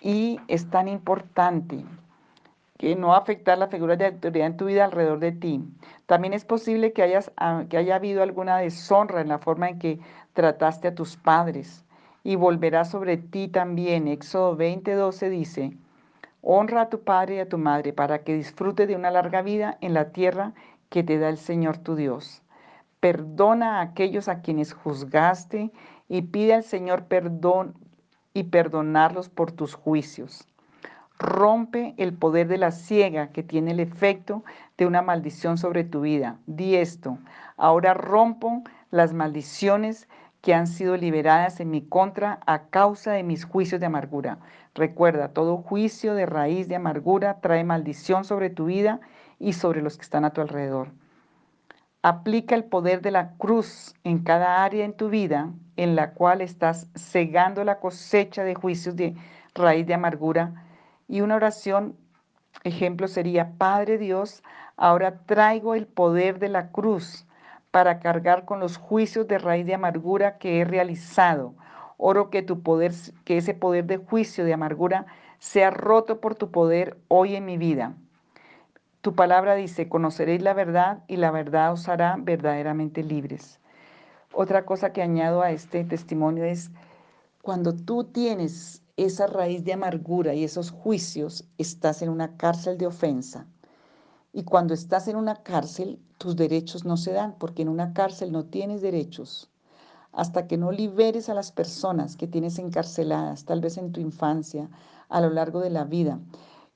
Y 0.00 0.40
es 0.48 0.68
tan 0.70 0.88
importante 0.88 1.84
que 2.82 2.96
no 2.96 3.14
afectar 3.14 3.58
la 3.58 3.68
figura 3.68 3.94
de 3.94 4.06
autoridad 4.06 4.48
en 4.48 4.56
tu 4.56 4.64
vida 4.64 4.84
alrededor 4.84 5.20
de 5.20 5.30
ti. 5.30 5.62
También 6.06 6.34
es 6.34 6.44
posible 6.44 6.92
que, 6.92 7.02
hayas, 7.02 7.30
ah, 7.36 7.62
que 7.70 7.76
haya 7.76 7.94
habido 7.94 8.24
alguna 8.24 8.58
deshonra 8.58 9.20
en 9.20 9.28
la 9.28 9.38
forma 9.38 9.68
en 9.68 9.78
que 9.78 10.00
trataste 10.32 10.88
a 10.88 10.94
tus 10.96 11.16
padres 11.16 11.84
y 12.24 12.34
volverá 12.34 12.84
sobre 12.84 13.18
ti 13.18 13.46
también. 13.46 14.08
Éxodo 14.08 14.56
20:12 14.56 15.30
dice, 15.30 15.76
honra 16.40 16.80
a 16.80 16.88
tu 16.88 17.04
padre 17.04 17.36
y 17.36 17.38
a 17.38 17.48
tu 17.48 17.56
madre 17.56 17.92
para 17.92 18.24
que 18.24 18.34
disfrute 18.34 18.88
de 18.88 18.96
una 18.96 19.12
larga 19.12 19.42
vida 19.42 19.78
en 19.80 19.94
la 19.94 20.10
tierra 20.10 20.52
que 20.88 21.04
te 21.04 21.20
da 21.20 21.28
el 21.28 21.38
Señor 21.38 21.78
tu 21.78 21.94
Dios. 21.94 22.42
Perdona 22.98 23.78
a 23.78 23.82
aquellos 23.82 24.26
a 24.26 24.40
quienes 24.40 24.72
juzgaste 24.72 25.70
y 26.08 26.22
pide 26.22 26.54
al 26.54 26.64
Señor 26.64 27.04
perdón 27.04 27.74
y 28.34 28.42
perdonarlos 28.42 29.28
por 29.28 29.52
tus 29.52 29.76
juicios 29.76 30.48
rompe 31.22 31.94
el 31.96 32.12
poder 32.12 32.48
de 32.48 32.58
la 32.58 32.72
ciega 32.72 33.28
que 33.28 33.42
tiene 33.42 33.70
el 33.70 33.80
efecto 33.80 34.44
de 34.76 34.86
una 34.86 35.02
maldición 35.02 35.56
sobre 35.56 35.84
tu 35.84 36.02
vida. 36.02 36.38
Di 36.46 36.76
esto, 36.76 37.18
ahora 37.56 37.94
rompo 37.94 38.62
las 38.90 39.14
maldiciones 39.14 40.08
que 40.42 40.52
han 40.52 40.66
sido 40.66 40.96
liberadas 40.96 41.60
en 41.60 41.70
mi 41.70 41.82
contra 41.82 42.40
a 42.46 42.64
causa 42.64 43.12
de 43.12 43.22
mis 43.22 43.44
juicios 43.44 43.80
de 43.80 43.86
amargura. 43.86 44.38
Recuerda, 44.74 45.28
todo 45.28 45.58
juicio 45.58 46.14
de 46.14 46.26
raíz 46.26 46.66
de 46.68 46.76
amargura 46.76 47.40
trae 47.40 47.62
maldición 47.62 48.24
sobre 48.24 48.50
tu 48.50 48.66
vida 48.66 49.00
y 49.38 49.52
sobre 49.52 49.80
los 49.80 49.96
que 49.96 50.02
están 50.02 50.24
a 50.24 50.32
tu 50.32 50.40
alrededor. 50.40 50.88
Aplica 52.02 52.56
el 52.56 52.64
poder 52.64 53.00
de 53.00 53.12
la 53.12 53.34
cruz 53.36 53.94
en 54.02 54.18
cada 54.24 54.64
área 54.64 54.84
en 54.84 54.94
tu 54.94 55.08
vida 55.08 55.50
en 55.76 55.94
la 55.94 56.14
cual 56.14 56.40
estás 56.40 56.88
cegando 56.96 57.62
la 57.62 57.78
cosecha 57.78 58.42
de 58.42 58.56
juicios 58.56 58.96
de 58.96 59.14
raíz 59.54 59.86
de 59.86 59.94
amargura 59.94 60.64
y 61.08 61.20
una 61.20 61.36
oración, 61.36 61.96
ejemplo, 62.64 63.08
sería, 63.08 63.52
Padre 63.58 63.98
Dios, 63.98 64.42
ahora 64.76 65.18
traigo 65.26 65.74
el 65.74 65.86
poder 65.86 66.38
de 66.38 66.48
la 66.48 66.70
cruz 66.70 67.26
para 67.70 68.00
cargar 68.00 68.44
con 68.44 68.60
los 68.60 68.76
juicios 68.76 69.26
de 69.26 69.38
raíz 69.38 69.66
de 69.66 69.74
amargura 69.74 70.38
que 70.38 70.60
he 70.60 70.64
realizado. 70.64 71.54
Oro 71.96 72.30
que 72.30 72.42
tu 72.42 72.62
poder, 72.62 72.92
que 73.24 73.38
ese 73.38 73.54
poder 73.54 73.86
de 73.86 73.96
juicio 73.96 74.44
de 74.44 74.52
amargura 74.52 75.06
sea 75.38 75.70
roto 75.70 76.20
por 76.20 76.34
tu 76.34 76.50
poder 76.50 76.98
hoy 77.08 77.34
en 77.34 77.44
mi 77.44 77.56
vida. 77.56 77.94
Tu 79.00 79.14
palabra 79.14 79.54
dice, 79.54 79.88
conoceréis 79.88 80.42
la 80.42 80.54
verdad 80.54 81.02
y 81.08 81.16
la 81.16 81.30
verdad 81.30 81.72
os 81.72 81.88
hará 81.88 82.16
verdaderamente 82.18 83.02
libres. 83.02 83.58
Otra 84.32 84.64
cosa 84.64 84.92
que 84.92 85.02
añado 85.02 85.42
a 85.42 85.50
este 85.50 85.84
testimonio 85.84 86.44
es, 86.44 86.70
cuando 87.42 87.74
tú 87.74 88.04
tienes 88.04 88.81
esa 89.04 89.26
raíz 89.26 89.64
de 89.64 89.72
amargura 89.72 90.34
y 90.34 90.44
esos 90.44 90.70
juicios, 90.70 91.44
estás 91.58 92.02
en 92.02 92.08
una 92.08 92.36
cárcel 92.36 92.78
de 92.78 92.86
ofensa. 92.86 93.46
Y 94.32 94.44
cuando 94.44 94.72
estás 94.72 95.08
en 95.08 95.16
una 95.16 95.42
cárcel, 95.42 96.00
tus 96.18 96.36
derechos 96.36 96.84
no 96.84 96.96
se 96.96 97.12
dan, 97.12 97.36
porque 97.38 97.62
en 97.62 97.68
una 97.68 97.92
cárcel 97.92 98.32
no 98.32 98.46
tienes 98.46 98.80
derechos. 98.80 99.50
Hasta 100.12 100.46
que 100.46 100.56
no 100.56 100.72
liberes 100.72 101.28
a 101.28 101.34
las 101.34 101.52
personas 101.52 102.16
que 102.16 102.26
tienes 102.26 102.58
encarceladas, 102.58 103.44
tal 103.44 103.60
vez 103.60 103.76
en 103.76 103.92
tu 103.92 104.00
infancia, 104.00 104.70
a 105.08 105.20
lo 105.20 105.30
largo 105.30 105.60
de 105.60 105.70
la 105.70 105.84
vida. 105.84 106.20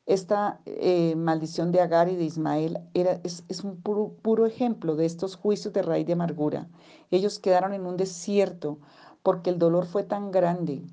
Esta 0.07 0.61
eh, 0.67 1.17
maldición 1.17 1.73
de 1.73 1.81
Agar 1.81 2.09
y 2.09 2.17
de 2.17 2.25
Ismael 2.25 2.79
era, 2.95 3.21
es, 3.25 3.43
un 3.65 3.81
puro, 3.81 4.13
puro 4.23 4.47
ejemplo 4.47 4.95
de 4.95 5.05
estos 5.05 5.35
juicios 5.37 5.75
de 5.75 5.83
raíz 5.83 6.07
de 6.07 6.13
amargura. 6.13 6.69
Ellos 7.11 7.39
quedaron 7.39 7.75
en 7.75 7.87
un 7.87 7.97
desierto 7.97 8.79
porque 9.23 9.51
el 9.51 9.59
dolor 9.59 9.87
fue 9.87 10.05
tan 10.05 10.31
grande, 10.31 10.85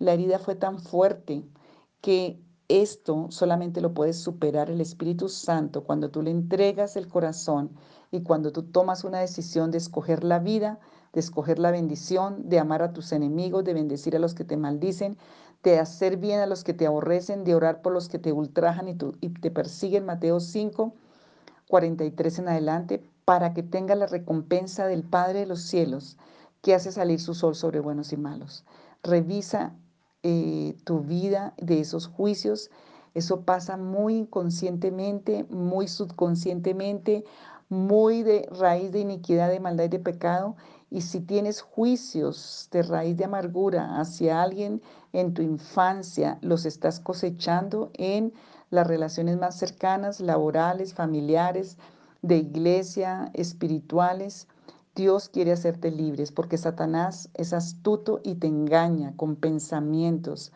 la 0.00 0.14
herida 0.14 0.40
fue 0.40 0.56
tan 0.56 0.80
fuerte 0.80 1.44
que 2.00 2.42
esto 2.68 3.26
solamente 3.30 3.80
lo 3.80 3.94
puedes 3.94 4.16
superar 4.16 4.70
el 4.70 4.80
Espíritu 4.80 5.28
Santo 5.28 5.84
cuando 5.84 6.10
tú 6.10 6.22
le 6.22 6.30
entregas 6.30 6.96
el 6.96 7.08
corazón 7.08 7.70
y 8.10 8.22
cuando 8.22 8.52
tú 8.52 8.62
tomas 8.62 9.04
una 9.04 9.18
decisión 9.18 9.70
de 9.70 9.78
escoger 9.78 10.24
la 10.24 10.38
vida, 10.38 10.78
de 11.12 11.20
escoger 11.20 11.58
la 11.58 11.70
bendición, 11.70 12.48
de 12.48 12.58
amar 12.58 12.82
a 12.82 12.92
tus 12.92 13.12
enemigos, 13.12 13.64
de 13.64 13.74
bendecir 13.74 14.16
a 14.16 14.20
los 14.20 14.34
que 14.34 14.44
te 14.44 14.56
maldicen, 14.56 15.18
de 15.62 15.78
hacer 15.78 16.16
bien 16.16 16.40
a 16.40 16.46
los 16.46 16.64
que 16.64 16.72
te 16.72 16.86
aborrecen, 16.86 17.44
de 17.44 17.54
orar 17.54 17.82
por 17.82 17.92
los 17.92 18.08
que 18.08 18.18
te 18.18 18.32
ultrajan 18.32 18.88
y, 18.88 18.96
y 19.20 19.28
te 19.30 19.50
persiguen. 19.50 20.06
Mateo 20.06 20.40
5, 20.40 20.94
43 21.68 22.38
en 22.38 22.48
adelante, 22.48 23.02
para 23.24 23.52
que 23.52 23.62
tenga 23.62 23.94
la 23.96 24.06
recompensa 24.06 24.86
del 24.86 25.02
Padre 25.02 25.40
de 25.40 25.46
los 25.46 25.60
cielos, 25.60 26.16
que 26.62 26.74
hace 26.74 26.92
salir 26.92 27.20
su 27.20 27.34
sol 27.34 27.54
sobre 27.54 27.80
buenos 27.80 28.12
y 28.12 28.16
malos. 28.16 28.64
Revisa 29.02 29.74
eh, 30.22 30.76
tu 30.84 31.00
vida 31.00 31.54
de 31.58 31.80
esos 31.80 32.06
juicios. 32.06 32.70
Eso 33.14 33.40
pasa 33.42 33.76
muy 33.76 34.16
inconscientemente, 34.16 35.44
muy 35.50 35.88
subconscientemente, 35.88 37.24
muy 37.68 38.22
de 38.22 38.48
raíz 38.50 38.92
de 38.92 39.00
iniquidad, 39.00 39.48
de 39.48 39.60
maldad 39.60 39.84
y 39.84 39.88
de 39.88 39.98
pecado. 39.98 40.56
Y 40.90 41.02
si 41.02 41.20
tienes 41.20 41.62
juicios 41.62 42.68
de 42.72 42.82
raíz 42.82 43.16
de 43.16 43.24
amargura 43.24 44.00
hacia 44.00 44.42
alguien 44.42 44.82
en 45.12 45.34
tu 45.34 45.42
infancia, 45.42 46.38
los 46.42 46.66
estás 46.66 47.00
cosechando 47.00 47.90
en 47.94 48.32
las 48.70 48.86
relaciones 48.86 49.38
más 49.38 49.56
cercanas, 49.56 50.20
laborales, 50.20 50.94
familiares, 50.94 51.78
de 52.22 52.36
iglesia, 52.36 53.30
espirituales. 53.34 54.48
Dios 54.94 55.28
quiere 55.28 55.52
hacerte 55.52 55.90
libres 55.90 56.32
porque 56.32 56.58
Satanás 56.58 57.30
es 57.34 57.52
astuto 57.52 58.20
y 58.24 58.34
te 58.34 58.48
engaña 58.48 59.14
con 59.16 59.36
pensamientos. 59.36 60.52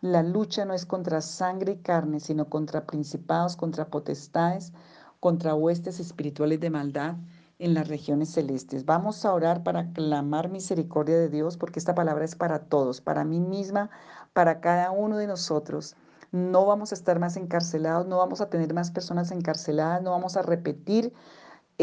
La 0.00 0.22
lucha 0.22 0.64
no 0.64 0.72
es 0.72 0.86
contra 0.86 1.20
sangre 1.20 1.72
y 1.72 1.76
carne, 1.76 2.20
sino 2.20 2.48
contra 2.48 2.86
principados, 2.86 3.56
contra 3.56 3.86
potestades, 3.86 4.72
contra 5.20 5.54
huestes 5.54 6.00
espirituales 6.00 6.60
de 6.60 6.70
maldad 6.70 7.16
en 7.58 7.74
las 7.74 7.88
regiones 7.88 8.30
celestes. 8.30 8.84
Vamos 8.84 9.24
a 9.24 9.32
orar 9.32 9.62
para 9.62 9.92
clamar 9.92 10.48
misericordia 10.48 11.18
de 11.18 11.28
Dios 11.28 11.56
porque 11.56 11.78
esta 11.78 11.94
palabra 11.94 12.24
es 12.24 12.34
para 12.34 12.60
todos, 12.60 13.00
para 13.00 13.24
mí 13.24 13.40
misma, 13.40 13.90
para 14.32 14.60
cada 14.60 14.90
uno 14.90 15.16
de 15.16 15.26
nosotros. 15.26 15.96
No 16.32 16.66
vamos 16.66 16.92
a 16.92 16.94
estar 16.94 17.18
más 17.18 17.36
encarcelados, 17.36 18.06
no 18.06 18.18
vamos 18.18 18.40
a 18.40 18.48
tener 18.48 18.72
más 18.74 18.90
personas 18.90 19.30
encarceladas, 19.30 20.02
no 20.02 20.12
vamos 20.12 20.36
a 20.36 20.42
repetir 20.42 21.12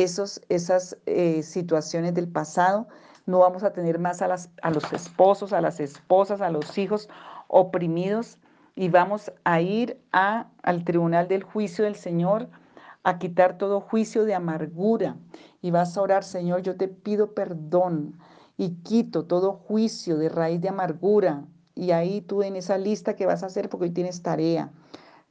esos, 0.03 0.41
esas 0.49 0.97
eh, 1.05 1.43
situaciones 1.43 2.13
del 2.13 2.27
pasado, 2.27 2.88
no 3.25 3.39
vamos 3.39 3.63
a 3.63 3.73
tener 3.73 3.99
más 3.99 4.21
a, 4.21 4.27
las, 4.27 4.49
a 4.62 4.71
los 4.71 4.91
esposos, 4.91 5.53
a 5.53 5.62
las 5.62 5.79
esposas, 5.79 6.41
a 6.41 6.49
los 6.49 6.77
hijos 6.77 7.09
oprimidos 7.47 8.38
y 8.75 8.89
vamos 8.89 9.31
a 9.43 9.62
ir 9.62 9.99
a, 10.12 10.47
al 10.63 10.83
tribunal 10.83 11.27
del 11.27 11.43
juicio 11.43 11.83
del 11.85 11.95
Señor 11.95 12.49
a 13.03 13.19
quitar 13.19 13.57
todo 13.57 13.81
juicio 13.81 14.25
de 14.25 14.35
amargura 14.35 15.15
y 15.62 15.71
vas 15.71 15.97
a 15.97 16.01
orar, 16.01 16.23
Señor, 16.23 16.62
yo 16.62 16.75
te 16.75 16.88
pido 16.88 17.33
perdón 17.33 18.17
y 18.57 18.75
quito 18.83 19.25
todo 19.25 19.53
juicio 19.53 20.17
de 20.17 20.29
raíz 20.29 20.62
de 20.62 20.69
amargura. 20.69 21.45
Y 21.75 21.91
ahí 21.91 22.21
tú 22.21 22.43
en 22.43 22.55
esa 22.57 22.77
lista 22.77 23.15
que 23.15 23.25
vas 23.25 23.41
a 23.41 23.45
hacer, 23.45 23.69
porque 23.69 23.85
hoy 23.85 23.91
tienes 23.91 24.21
tarea, 24.21 24.71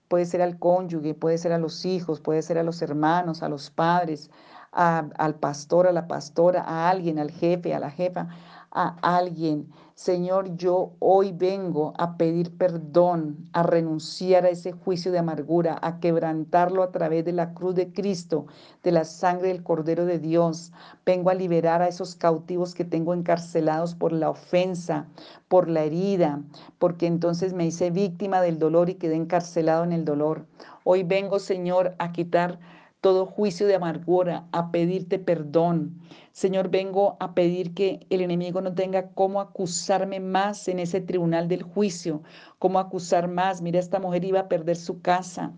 puede 0.09 0.25
ser 0.25 0.41
al 0.41 0.59
cónyuge, 0.59 1.15
puede 1.15 1.37
ser 1.37 1.53
a 1.53 1.59
los 1.59 1.85
hijos, 1.85 2.21
puede 2.21 2.41
ser 2.43 2.59
a 2.59 2.63
los 2.63 2.81
hermanos, 2.81 3.43
a 3.43 3.49
los 3.51 3.71
padres, 3.71 4.31
al 4.73 5.35
pastor, 5.37 5.87
a 5.87 5.93
la 5.93 6.07
pastora, 6.09 6.63
a 6.63 6.91
alguien, 6.91 7.19
al 7.19 7.31
jefe, 7.31 7.75
a 7.75 7.81
la 7.81 7.91
jefa, 7.91 8.29
a 8.71 9.17
alguien. 9.17 9.73
Señor, 9.95 10.57
yo 10.57 10.93
hoy 11.01 11.33
vengo 11.33 11.93
a 11.99 12.17
pedir 12.17 12.57
perdón, 12.57 13.49
a 13.53 13.65
renunciar 13.65 14.45
a 14.45 14.49
ese 14.49 14.71
juicio 14.71 15.11
de 15.11 15.19
amargura, 15.19 15.77
a 15.83 15.99
quebrantarlo 15.99 16.85
a 16.85 16.93
través 16.93 17.25
de 17.25 17.33
la 17.33 17.53
cruz 17.53 17.75
de 17.75 17.93
Cristo, 17.93 18.47
de 18.85 18.93
la 18.93 19.05
sangre 19.05 19.49
del 19.49 19.65
Cordero 19.65 20.07
de 20.07 20.21
Dios. 20.21 20.73
Vengo 21.05 21.31
a 21.31 21.35
liberar 21.35 21.83
a 21.83 21.89
esos 21.89 22.15
cautivos 22.15 22.77
que 22.77 22.85
tengo 22.85 23.13
encarcelados 23.13 23.97
por 23.97 24.13
la 24.13 24.31
ofensa, 24.31 25.09
por 25.49 25.69
la 25.69 25.83
herida, 25.83 26.43
porque 26.79 27.07
entonces 27.09 27.53
me 27.53 27.67
hice 27.67 27.91
víctima 27.91 28.41
del 28.41 28.61
dolor 28.61 28.91
y 28.91 28.95
quedé 28.95 29.17
encarcelado 29.17 29.83
en 29.83 29.91
el 29.91 30.05
dolor. 30.05 30.47
Hoy 30.85 31.03
vengo, 31.03 31.41
Señor, 31.41 31.97
a 31.99 32.13
quitar 32.13 32.61
todo 33.01 33.27
juicio 33.27 33.67
de 33.67 33.77
amargura, 33.77 34.49
a 34.53 34.71
pedirte 34.71 35.19
perdón. 35.19 36.01
Señor, 36.33 36.69
vengo 36.69 37.17
a 37.21 37.35
pedir 37.35 37.75
que 37.75 38.07
el 38.11 38.21
enemigo 38.21 38.61
no 38.61 38.75
tenga 38.75 39.11
cómo 39.11 39.41
acusarme 39.41 40.21
más 40.21 40.69
en 40.69 40.79
ese 40.81 41.01
tribunal 41.01 41.49
del 41.49 41.63
juicio, 41.63 42.23
cómo 42.59 42.79
acusar 42.79 43.29
más. 43.29 43.63
Mira, 43.63 43.79
esta 43.79 44.01
mujer 44.01 44.25
iba 44.25 44.41
a 44.41 44.49
perder 44.49 44.77
su 44.77 45.01
casa. 45.01 45.53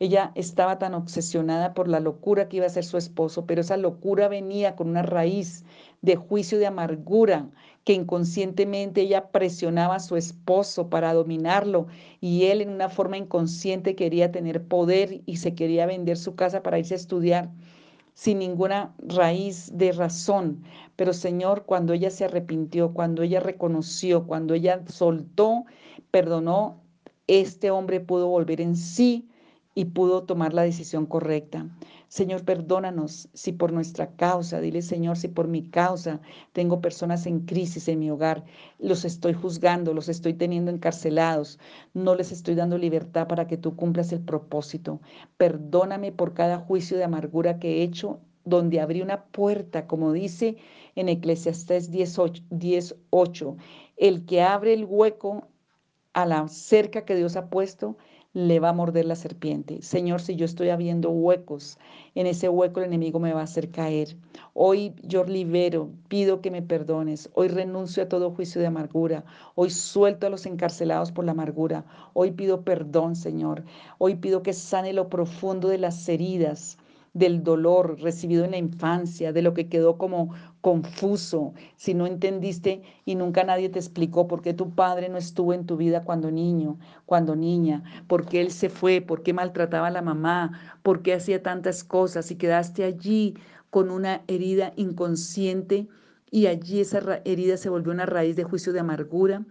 Ella 0.00 0.30
estaba 0.36 0.78
tan 0.78 0.94
obsesionada 0.94 1.74
por 1.74 1.88
la 1.88 1.98
locura 1.98 2.48
que 2.48 2.58
iba 2.58 2.66
a 2.66 2.70
ser 2.70 2.84
su 2.84 2.96
esposo, 2.96 3.46
pero 3.46 3.62
esa 3.62 3.76
locura 3.76 4.28
venía 4.28 4.76
con 4.76 4.88
una 4.88 5.02
raíz 5.02 5.64
de 6.02 6.14
juicio 6.14 6.58
de 6.58 6.66
amargura 6.66 7.50
que 7.82 7.94
inconscientemente 7.94 9.00
ella 9.00 9.30
presionaba 9.32 9.96
a 9.96 10.00
su 10.00 10.16
esposo 10.16 10.88
para 10.88 11.14
dominarlo 11.14 11.88
y 12.20 12.44
él 12.44 12.60
en 12.60 12.70
una 12.70 12.88
forma 12.88 13.16
inconsciente 13.16 13.96
quería 13.96 14.30
tener 14.30 14.62
poder 14.62 15.22
y 15.26 15.38
se 15.38 15.54
quería 15.54 15.86
vender 15.86 16.16
su 16.16 16.36
casa 16.36 16.62
para 16.62 16.78
irse 16.78 16.94
a 16.94 16.98
estudiar 16.98 17.50
sin 18.14 18.38
ninguna 18.38 18.94
raíz 18.98 19.70
de 19.76 19.92
razón. 19.92 20.62
Pero 20.96 21.12
Señor, 21.12 21.64
cuando 21.66 21.92
ella 21.92 22.10
se 22.10 22.24
arrepintió, 22.24 22.92
cuando 22.92 23.22
ella 23.22 23.40
reconoció, 23.40 24.26
cuando 24.26 24.54
ella 24.54 24.82
soltó, 24.86 25.64
perdonó, 26.10 26.80
este 27.26 27.70
hombre 27.70 28.00
pudo 28.00 28.28
volver 28.28 28.60
en 28.60 28.76
sí 28.76 29.27
y 29.78 29.84
pudo 29.84 30.24
tomar 30.24 30.54
la 30.54 30.62
decisión 30.62 31.06
correcta. 31.06 31.68
Señor, 32.08 32.44
perdónanos 32.44 33.28
si 33.32 33.52
por 33.52 33.72
nuestra 33.72 34.10
causa, 34.16 34.60
dile 34.60 34.82
Señor, 34.82 35.16
si 35.16 35.28
por 35.28 35.46
mi 35.46 35.70
causa 35.70 36.20
tengo 36.52 36.80
personas 36.80 37.26
en 37.26 37.46
crisis 37.46 37.86
en 37.86 38.00
mi 38.00 38.10
hogar, 38.10 38.44
los 38.80 39.04
estoy 39.04 39.34
juzgando, 39.34 39.94
los 39.94 40.08
estoy 40.08 40.34
teniendo 40.34 40.72
encarcelados, 40.72 41.60
no 41.94 42.16
les 42.16 42.32
estoy 42.32 42.56
dando 42.56 42.76
libertad 42.76 43.28
para 43.28 43.46
que 43.46 43.56
tú 43.56 43.76
cumplas 43.76 44.10
el 44.10 44.18
propósito. 44.18 45.00
Perdóname 45.36 46.10
por 46.10 46.34
cada 46.34 46.58
juicio 46.58 46.96
de 46.96 47.04
amargura 47.04 47.60
que 47.60 47.76
he 47.76 47.82
hecho 47.84 48.18
donde 48.44 48.80
abrí 48.80 49.00
una 49.00 49.26
puerta, 49.26 49.86
como 49.86 50.12
dice 50.12 50.56
en 50.96 51.08
Eclesiastés 51.08 51.92
18, 51.92 53.56
el 53.96 54.26
que 54.26 54.42
abre 54.42 54.72
el 54.72 54.86
hueco 54.86 55.46
a 56.14 56.26
la 56.26 56.48
cerca 56.48 57.04
que 57.04 57.14
Dios 57.14 57.36
ha 57.36 57.48
puesto, 57.48 57.96
le 58.34 58.60
va 58.60 58.68
a 58.70 58.72
morder 58.72 59.06
la 59.06 59.16
serpiente. 59.16 59.80
Señor, 59.82 60.20
si 60.20 60.36
yo 60.36 60.44
estoy 60.44 60.68
abriendo 60.68 61.10
huecos, 61.10 61.78
en 62.14 62.26
ese 62.26 62.48
hueco 62.48 62.80
el 62.80 62.86
enemigo 62.86 63.18
me 63.18 63.32
va 63.32 63.40
a 63.40 63.44
hacer 63.44 63.70
caer. 63.70 64.16
Hoy 64.52 64.94
yo 65.02 65.24
libero, 65.24 65.90
pido 66.08 66.40
que 66.40 66.50
me 66.50 66.62
perdones. 66.62 67.30
Hoy 67.34 67.48
renuncio 67.48 68.02
a 68.02 68.08
todo 68.08 68.30
juicio 68.30 68.60
de 68.60 68.66
amargura. 68.66 69.24
Hoy 69.54 69.70
suelto 69.70 70.26
a 70.26 70.30
los 70.30 70.44
encarcelados 70.46 71.10
por 71.10 71.24
la 71.24 71.32
amargura. 71.32 71.84
Hoy 72.12 72.32
pido 72.32 72.62
perdón, 72.64 73.16
Señor. 73.16 73.64
Hoy 73.96 74.16
pido 74.16 74.42
que 74.42 74.52
sane 74.52 74.92
lo 74.92 75.08
profundo 75.08 75.68
de 75.68 75.78
las 75.78 76.08
heridas 76.08 76.76
del 77.14 77.42
dolor 77.42 78.00
recibido 78.00 78.44
en 78.44 78.52
la 78.52 78.58
infancia, 78.58 79.32
de 79.32 79.42
lo 79.42 79.54
que 79.54 79.68
quedó 79.68 79.98
como 79.98 80.34
confuso, 80.60 81.54
si 81.76 81.94
no 81.94 82.06
entendiste 82.06 82.82
y 83.04 83.14
nunca 83.14 83.44
nadie 83.44 83.68
te 83.68 83.78
explicó 83.78 84.26
por 84.26 84.42
qué 84.42 84.54
tu 84.54 84.74
padre 84.74 85.08
no 85.08 85.16
estuvo 85.16 85.52
en 85.52 85.66
tu 85.66 85.76
vida 85.76 86.02
cuando 86.04 86.30
niño, 86.30 86.78
cuando 87.06 87.36
niña, 87.36 87.82
por 88.06 88.26
qué 88.26 88.40
él 88.40 88.50
se 88.50 88.68
fue, 88.68 89.00
por 89.00 89.22
qué 89.22 89.32
maltrataba 89.32 89.88
a 89.88 89.92
la 89.92 90.02
mamá, 90.02 90.78
por 90.82 91.02
qué 91.02 91.14
hacía 91.14 91.42
tantas 91.42 91.84
cosas 91.84 92.30
y 92.30 92.36
quedaste 92.36 92.84
allí 92.84 93.34
con 93.70 93.90
una 93.90 94.22
herida 94.26 94.72
inconsciente 94.76 95.88
y 96.30 96.46
allí 96.46 96.80
esa 96.80 97.20
herida 97.24 97.56
se 97.56 97.70
volvió 97.70 97.92
una 97.92 98.06
raíz 98.06 98.36
de 98.36 98.44
juicio 98.44 98.72
de 98.72 98.80
amargura, 98.80 99.44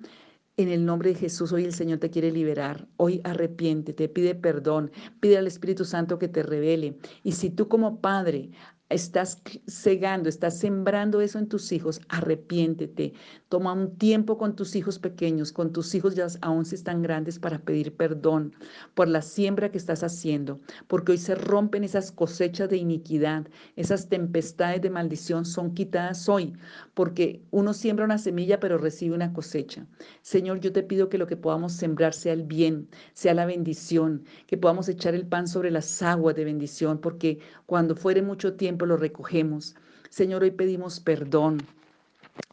en 0.60 0.70
el 0.70 0.86
nombre 0.86 1.12
de 1.12 1.16
Jesús, 1.16 1.52
hoy 1.54 1.66
el 1.66 1.74
Señor 1.74 2.00
te 2.00 2.10
quiere 2.10 2.32
liberar. 2.32 2.88
Hoy 2.98 3.22
arrepiéntete, 3.24 4.10
pide 4.10 4.34
perdón, 4.34 4.90
pide 5.20 5.38
al 5.38 5.46
Espíritu 5.46 5.86
Santo 5.86 6.18
que 6.18 6.28
te 6.28 6.42
revele. 6.42 6.98
Y 7.22 7.34
si 7.34 7.52
tú 7.52 7.68
como 7.68 8.02
padre 8.02 8.50
estás 8.90 9.42
cegando, 9.68 10.30
estás 10.30 10.60
sembrando 10.60 11.20
eso 11.20 11.40
en 11.40 11.48
tus 11.48 11.72
hijos, 11.72 12.00
arrepiéntete. 12.08 13.14
Toma 13.50 13.74
un 13.74 13.98
tiempo 13.98 14.38
con 14.38 14.56
tus 14.56 14.76
hijos 14.76 14.98
pequeños, 15.00 15.52
con 15.52 15.74
tus 15.74 15.94
hijos 15.96 16.16
ya 16.16 16.28
aún 16.42 16.66
si 16.66 16.76
están 16.76 17.02
grandes 17.02 17.40
para 17.40 17.60
pedir 17.60 17.96
perdón 17.96 18.56
por 18.94 19.08
la 19.08 19.22
siembra 19.22 19.72
que 19.72 19.78
estás 19.78 20.04
haciendo, 20.04 20.60
porque 20.88 21.14
hoy 21.14 21.18
se 21.18 21.36
rompen 21.36 21.84
esas 21.84 22.12
cosechas 22.12 22.70
de 22.70 22.78
iniquidad, 22.78 23.48
esas 23.76 24.08
tempestades 24.08 24.82
de 24.82 24.90
maldición 24.90 25.46
son 25.46 25.74
quitadas 25.74 26.28
hoy, 26.30 26.54
porque 26.94 27.42
uno 27.52 27.74
siembra 27.74 28.06
una 28.06 28.18
semilla 28.18 28.60
pero 28.60 28.78
recibe 28.78 29.16
una 29.16 29.34
cosecha. 29.34 29.86
Señor, 30.22 30.60
yo 30.60 30.72
te 30.72 30.84
pido 30.84 31.10
que 31.10 31.18
lo 31.18 31.28
que 31.28 31.38
podamos 31.38 31.74
sembrar 31.74 32.14
sea 32.14 32.34
el 32.34 32.44
bien, 32.44 32.90
sea 33.14 33.34
la 33.34 33.46
bendición, 33.46 34.24
que 34.46 34.58
podamos 34.58 34.88
echar 34.90 35.14
el 35.14 35.26
pan 35.26 35.48
sobre 35.48 35.72
las 35.72 36.02
aguas 36.02 36.36
de 36.36 36.46
bendición, 36.46 37.00
porque 37.00 37.40
cuando 37.66 37.96
fuere 37.96 38.22
mucho 38.22 38.56
tiempo, 38.56 38.77
lo 38.86 38.98
recogemos. 38.98 39.76
Señor, 40.10 40.44
hoy 40.44 40.52
pedimos 40.52 41.00
perdón. 41.00 41.62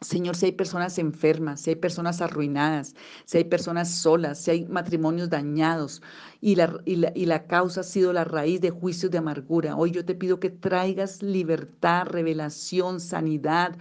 Señor, 0.01 0.35
si 0.35 0.47
hay 0.47 0.51
personas 0.51 0.97
enfermas, 0.97 1.61
si 1.61 1.71
hay 1.71 1.75
personas 1.75 2.21
arruinadas, 2.21 2.95
si 3.25 3.37
hay 3.37 3.43
personas 3.43 3.91
solas, 3.91 4.39
si 4.39 4.51
hay 4.51 4.65
matrimonios 4.65 5.29
dañados 5.29 6.01
y 6.45 6.53
la, 6.53 6.79
y 6.85 6.97
la, 6.97 7.11
y 7.15 7.25
la 7.25 7.47
causa 7.47 7.81
ha 7.81 7.83
sido 7.83 8.13
la 8.13 8.23
raíz 8.23 8.61
de 8.61 8.69
juicios 8.69 9.11
de 9.11 9.17
amargura, 9.17 9.75
hoy 9.75 9.89
yo 9.89 10.05
te 10.05 10.13
pido 10.13 10.39
que 10.39 10.51
traigas 10.51 11.23
libertad, 11.23 12.05
revelación, 12.05 12.99
sanidad 12.99 13.75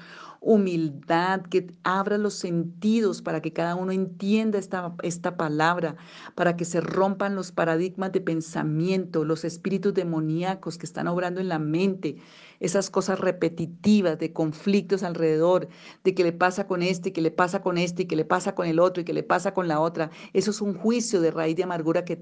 humildad, 0.44 1.40
que 1.42 1.72
abra 1.84 2.18
los 2.18 2.34
sentidos 2.34 3.22
para 3.22 3.40
que 3.40 3.52
cada 3.52 3.74
uno 3.74 3.92
entienda 3.92 4.58
esta, 4.58 4.94
esta 5.02 5.36
palabra, 5.36 5.96
para 6.34 6.56
que 6.56 6.66
se 6.66 6.80
rompan 6.82 7.34
los 7.34 7.50
paradigmas 7.50 8.12
de 8.12 8.20
pensamiento, 8.20 9.24
los 9.24 9.44
espíritus 9.44 9.94
demoníacos 9.94 10.76
que 10.76 10.86
están 10.86 11.08
obrando 11.08 11.40
en 11.40 11.48
la 11.48 11.58
mente, 11.58 12.16
esas 12.60 12.90
cosas 12.90 13.18
repetitivas 13.20 14.18
de 14.18 14.32
conflictos 14.32 15.02
alrededor, 15.02 15.68
de 16.04 16.14
que 16.14 16.24
le 16.24 16.32
pasa 16.32 16.66
con 16.66 16.82
este, 16.82 17.12
que 17.12 17.22
le 17.22 17.30
pasa 17.30 17.62
con 17.62 17.78
este, 17.78 18.02
y 18.02 18.06
que 18.06 18.16
le 18.16 18.26
pasa 18.26 18.54
con 18.54 18.66
el 18.66 18.78
otro, 18.80 19.00
y 19.00 19.04
que 19.04 19.14
le 19.14 19.22
pasa 19.22 19.54
con 19.54 19.66
la 19.66 19.80
otra. 19.80 20.10
Eso 20.34 20.50
es 20.50 20.60
un 20.60 20.74
juicio 20.74 21.22
de 21.22 21.30
raíz 21.30 21.56
de 21.56 21.64
amargura 21.64 22.04
que 22.04 22.16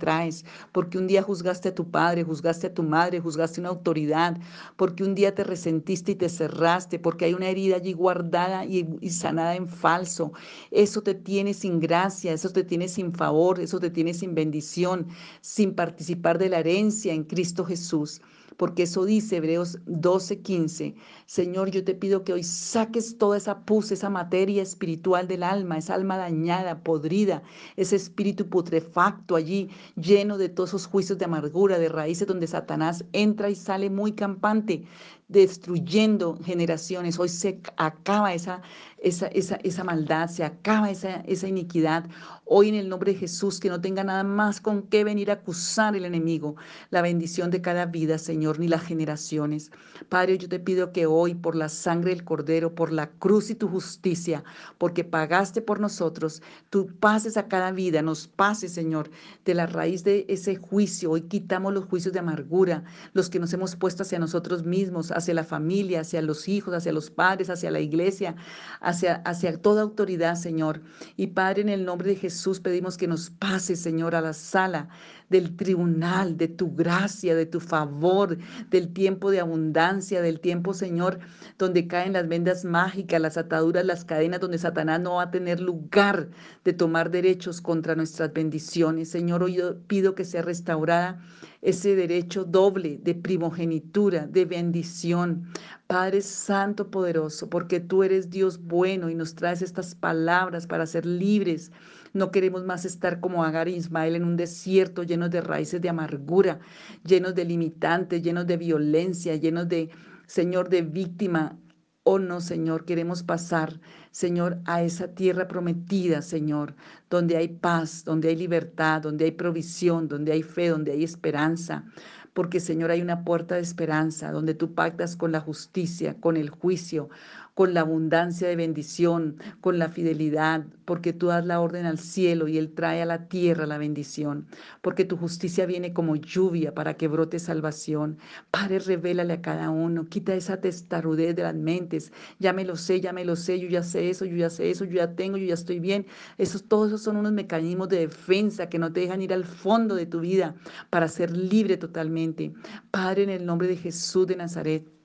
porque 0.73 0.99
un 0.99 1.07
día 1.07 1.23
juzgaste 1.23 1.69
a 1.71 1.75
tu 1.75 1.91
padre, 1.91 2.25
juzgaste 2.25 2.67
a 2.69 2.75
tu 2.75 2.83
madre, 2.83 3.21
juzgaste 3.21 3.61
a 3.61 3.63
una 3.63 3.69
autoridad, 3.71 4.37
porque 4.77 5.05
un 5.05 5.15
día 5.15 5.35
te 5.35 5.45
resentiste 5.45 6.13
y 6.13 6.15
te 6.17 6.29
cerraste, 6.29 6.99
porque 6.99 7.27
hay 7.27 7.35
una 7.35 7.49
herida 7.49 7.77
allí 7.77 7.93
guardada 7.93 8.65
y, 8.65 8.89
y 9.01 9.11
sanada 9.11 9.55
en 9.57 9.69
falso. 9.69 10.33
Eso 10.71 11.03
te 11.03 11.15
tiene 11.15 11.55
sin 11.55 11.81
gracia, 11.81 12.33
eso 12.33 12.51
te 12.51 12.65
tiene 12.65 12.89
sin 12.89 13.13
favor, 13.13 13.61
eso 13.61 13.79
te 13.81 13.91
tiene 13.91 14.15
sin 14.15 14.35
bendición, 14.35 15.07
sin 15.41 15.75
participar 15.75 16.39
de 16.39 16.49
la 16.49 16.61
herencia 16.61 17.13
en 17.13 17.25
Cristo 17.25 17.65
Jesús 17.65 18.21
porque 18.57 18.85
eso 18.85 19.05
dice 19.05 19.37
Hebreos 19.37 19.79
12:15. 19.87 20.95
Señor, 21.27 21.71
yo 21.71 21.85
te 21.85 21.95
pido 21.95 22.25
que 22.25 22.33
hoy 22.33 22.43
saques 22.43 23.19
toda 23.19 23.37
esa 23.37 23.65
pus, 23.65 23.93
esa 23.93 24.11
materia 24.11 24.63
espiritual 24.63 25.29
del 25.29 25.43
alma, 25.43 25.79
esa 25.79 25.95
alma 25.95 26.17
dañada, 26.17 26.83
podrida, 26.83 27.43
ese 27.77 27.97
espíritu 27.97 28.49
putrefacto 28.49 29.37
allí, 29.37 29.71
lleno 29.97 30.39
de 30.39 30.49
todos 30.49 30.71
esos 30.71 30.87
juicios 30.87 31.19
de 31.19 31.25
amargura, 31.25 31.79
de 31.79 31.89
raíces 31.89 32.27
donde 32.27 32.47
Satanás 32.47 33.05
entra 33.13 33.51
y 33.51 33.55
sale 33.55 33.91
muy 33.91 34.13
campante, 34.13 34.85
destruyendo 35.29 36.39
generaciones. 36.45 37.19
Hoy 37.19 37.29
se 37.29 37.61
acaba 37.77 38.35
esa, 38.35 38.63
esa, 38.99 39.29
esa, 39.29 39.57
esa 39.57 39.85
maldad, 39.85 40.29
se 40.29 40.45
acaba 40.45 40.91
esa, 40.91 41.17
esa 41.27 41.49
iniquidad. 41.49 42.07
Hoy 42.45 42.69
en 42.69 42.75
el 42.75 42.89
nombre 42.89 43.13
de 43.13 43.19
Jesús, 43.19 43.59
que 43.59 43.71
no 43.71 43.81
tenga 43.81 44.05
nada 44.05 44.25
más 44.25 44.61
con 44.61 44.83
qué 44.83 45.05
venir 45.05 45.31
a 45.31 45.35
acusar 45.35 45.97
el 45.97 46.05
enemigo, 46.05 46.57
la 46.91 47.01
bendición 47.01 47.51
de 47.51 47.63
cada 47.63 47.87
vida, 47.87 48.19
Señor, 48.19 48.59
ni 48.59 48.69
las 48.69 48.83
generaciones. 48.83 49.71
Padre, 50.09 50.37
yo 50.39 50.49
te 50.49 50.61
pido 50.61 50.93
que 50.93 51.07
hoy, 51.07 51.35
por 51.35 51.57
la 51.57 51.69
sangre 51.69 52.11
del 52.11 52.25
Cordero, 52.25 52.75
por 52.75 52.93
la 52.93 53.11
cruz 53.11 53.51
y 53.51 53.55
tu 53.55 53.69
justicia, 53.69 54.45
porque 54.77 55.05
pagaste 55.05 55.63
por 55.63 55.81
nosotros, 55.81 56.43
tú 56.69 56.89
pases 57.01 57.37
a 57.37 57.49
cada 57.49 57.73
vida, 57.73 58.03
nos 58.03 58.29
pases, 58.29 58.73
Señor, 58.73 59.11
de 59.45 59.55
la 59.55 59.67
raíz 59.67 60.05
de 60.05 60.27
ese 60.29 60.57
juicio. 60.57 61.13
Hoy 61.13 61.23
quitamos 61.23 61.73
los 61.73 61.87
juicios 61.87 62.13
de 62.13 62.21
amargura, 62.21 62.85
los 63.15 63.31
que 63.31 63.39
nos 63.39 63.53
hemos 63.53 63.77
puesto 63.77 64.03
hacia 64.03 64.19
nosotros 64.19 64.65
mismos, 64.65 65.11
hacia 65.23 65.35
la 65.35 65.45
familia, 65.45 66.01
hacia 66.01 66.21
los 66.21 66.49
hijos, 66.49 66.75
hacia 66.75 66.93
los 66.93 67.11
padres, 67.11 67.49
hacia 67.49 67.71
la 67.71 67.81
iglesia, 67.81 68.37
hacia, 68.81 69.17
hacia 69.25 69.57
toda 69.57 69.83
autoridad, 69.83 70.35
Señor. 70.35 70.83
Y 71.17 71.29
Padre, 71.29 71.63
en 71.63 71.69
el 71.69 71.85
nombre 71.85 72.11
de 72.11 72.17
Jesús 72.17 72.61
pedimos 72.61 72.97
que 72.97 73.07
nos 73.07 73.31
pases, 73.31 73.81
Señor, 73.81 74.15
a 74.15 74.21
la 74.21 74.33
sala 74.33 74.89
del 75.31 75.57
tribunal, 75.57 76.37
de 76.37 76.49
tu 76.49 76.75
gracia, 76.75 77.35
de 77.35 77.47
tu 77.47 77.59
favor, 77.59 78.37
del 78.69 78.93
tiempo 78.93 79.31
de 79.31 79.41
abundancia, 79.41 80.21
del 80.21 80.41
tiempo, 80.41 80.75
Señor, 80.75 81.19
donde 81.59 81.87
caen 81.89 82.13
las 82.13 82.29
vendas 82.29 82.65
mágicas, 82.65 83.21
las 83.21 83.37
ataduras, 83.39 83.85
las 83.85 84.05
cadenas, 84.05 84.41
donde 84.41 84.59
Satanás 84.59 85.01
no 85.01 85.15
va 85.15 85.25
a 85.25 85.31
tener 85.31 85.61
lugar 85.61 86.29
de 86.65 86.73
tomar 86.73 87.11
derechos 87.11 87.61
contra 87.61 87.95
nuestras 87.95 88.33
bendiciones. 88.33 89.09
Señor, 89.09 89.43
hoy 89.43 89.59
pido 89.87 90.15
que 90.15 90.25
sea 90.25 90.43
restaurada 90.43 91.21
ese 91.63 91.95
derecho 91.95 92.45
doble 92.45 92.99
de 93.03 93.15
primogenitura, 93.15 94.27
de 94.27 94.45
bendición. 94.45 95.47
Padre 95.87 96.21
Santo 96.21 96.91
Poderoso, 96.91 97.49
porque 97.49 97.79
tú 97.79 98.03
eres 98.03 98.31
Dios 98.31 98.61
bueno 98.61 99.09
y 99.09 99.15
nos 99.15 99.35
traes 99.35 99.63
estas 99.63 99.95
palabras 99.95 100.67
para 100.67 100.87
ser 100.87 101.07
libres. 101.07 101.71
No 102.15 102.31
queremos 102.31 102.65
más 102.65 102.85
estar 102.85 103.21
como 103.21 103.45
Agar 103.45 103.69
y 103.69 103.75
Ismael 103.75 104.17
en 104.17 104.25
un 104.25 104.37
desierto 104.37 105.05
lleno 105.05 105.29
de 105.29 105.41
raíces 105.41 105.81
de 105.81 105.89
amargura, 105.89 106.59
llenos 107.05 107.35
de 107.35 107.45
limitantes, 107.45 108.23
llenos 108.23 108.47
de 108.47 108.57
violencia, 108.57 109.37
llenos 109.37 109.69
de, 109.69 109.91
Señor, 110.27 110.69
de 110.69 110.83
víctima. 110.83 111.59
Oh 112.05 112.19
no, 112.19 112.41
Señor, 112.41 112.85
queremos 112.85 113.23
pasar, 113.23 113.81
Señor, 114.11 114.59
a 114.65 114.83
esa 114.83 115.15
tierra 115.15 115.47
prometida, 115.47 116.21
Señor, 116.21 116.75
donde 117.09 117.37
hay 117.37 117.47
paz, 117.47 118.05
donde 118.05 118.29
hay 118.29 118.37
libertad, 118.37 119.03
donde 119.03 119.27
hay 119.27 119.31
provisión, 119.33 120.09
donde 120.09 120.33
hay 120.33 120.43
fe, 120.43 120.69
donde 120.69 120.91
hay 120.93 121.05
esperanza. 121.05 121.85
Porque, 122.33 122.59
Señor, 122.59 122.91
hay 122.91 123.03
una 123.03 123.23
puerta 123.25 123.55
de 123.55 123.61
esperanza 123.61 124.33
donde 124.33 124.55
tú 124.55 124.75
pactas 124.75 125.17
con 125.17 125.31
la 125.31 125.41
justicia, 125.41 126.17
con 126.19 126.37
el 126.37 126.51
juicio 126.51 127.09
con 127.55 127.75
la 127.75 127.81
abundancia 127.81 128.49
de 128.49 128.57
bendición, 128.57 129.37
con 129.61 129.79
la 129.79 129.89
fidelidad, 129.89 130.65
porque 130.85 131.13
tú 131.13 131.27
das 131.27 131.45
la 131.45 131.61
orden 131.61 131.87
al 131.87 131.99
cielo 131.99 132.49
y 132.49 132.59
Él 132.59 132.73
trae 132.75 133.03
a 133.03 133.07
la 133.07 133.29
tierra 133.29 133.67
la 133.67 133.79
bendición, 133.79 134.47
porque 134.81 135.05
tu 135.05 135.17
justicia 135.17 135.67
viene 135.67 135.93
como 135.93 136.17
lluvia 136.17 136.75
para 136.75 136.95
que 136.95 137.09
brote 137.09 137.39
salvación. 137.39 138.19
Padre, 138.51 138.79
revélale 138.79 139.35
a 139.35 139.43
cada 139.43 139.71
uno, 139.71 140.07
quita 140.07 140.35
esa 140.35 140.61
testarudez 140.61 141.37
de 141.37 141.43
las 141.43 141.55
mentes, 141.55 142.13
ya 142.39 142.53
me 142.53 142.65
lo 142.65 142.77
sé, 142.77 143.01
ya 143.01 143.13
me 143.13 143.25
lo 143.25 143.37
sé, 143.37 143.61
yo 143.61 143.69
ya 143.69 143.83
sé 143.83 144.11
eso, 144.11 144.25
yo 144.25 144.37
ya 144.37 144.51
sé 144.51 144.71
eso, 144.71 144.85
yo 144.85 144.97
ya 144.97 145.15
tengo, 145.15 145.37
yo 145.37 145.47
ya 145.47 145.55
estoy 145.55 145.79
bien. 145.79 146.07
Esos, 146.39 146.65
todos 146.65 146.89
esos 146.89 147.03
son 147.03 147.17
unos 147.17 147.33
mecanismos 147.33 147.89
de 147.89 147.99
defensa 147.99 148.69
que 148.69 148.79
no 148.79 148.93
te 148.93 149.01
dejan 149.01 149.23
ir 149.23 149.33
al 149.33 149.45
fondo 149.45 149.95
de 149.95 150.07
tu 150.07 150.21
vida 150.21 150.55
para 150.91 151.09
ser 151.09 151.37
libre 151.37 151.77
totalmente. 151.77 152.53
Padre, 152.91 153.25
en 153.25 153.31
el 153.31 153.47
nombre 153.47 153.69
de 153.69 153.77
Jesús 153.77 154.27
de 154.27 154.37
Nazaret, 154.37 155.02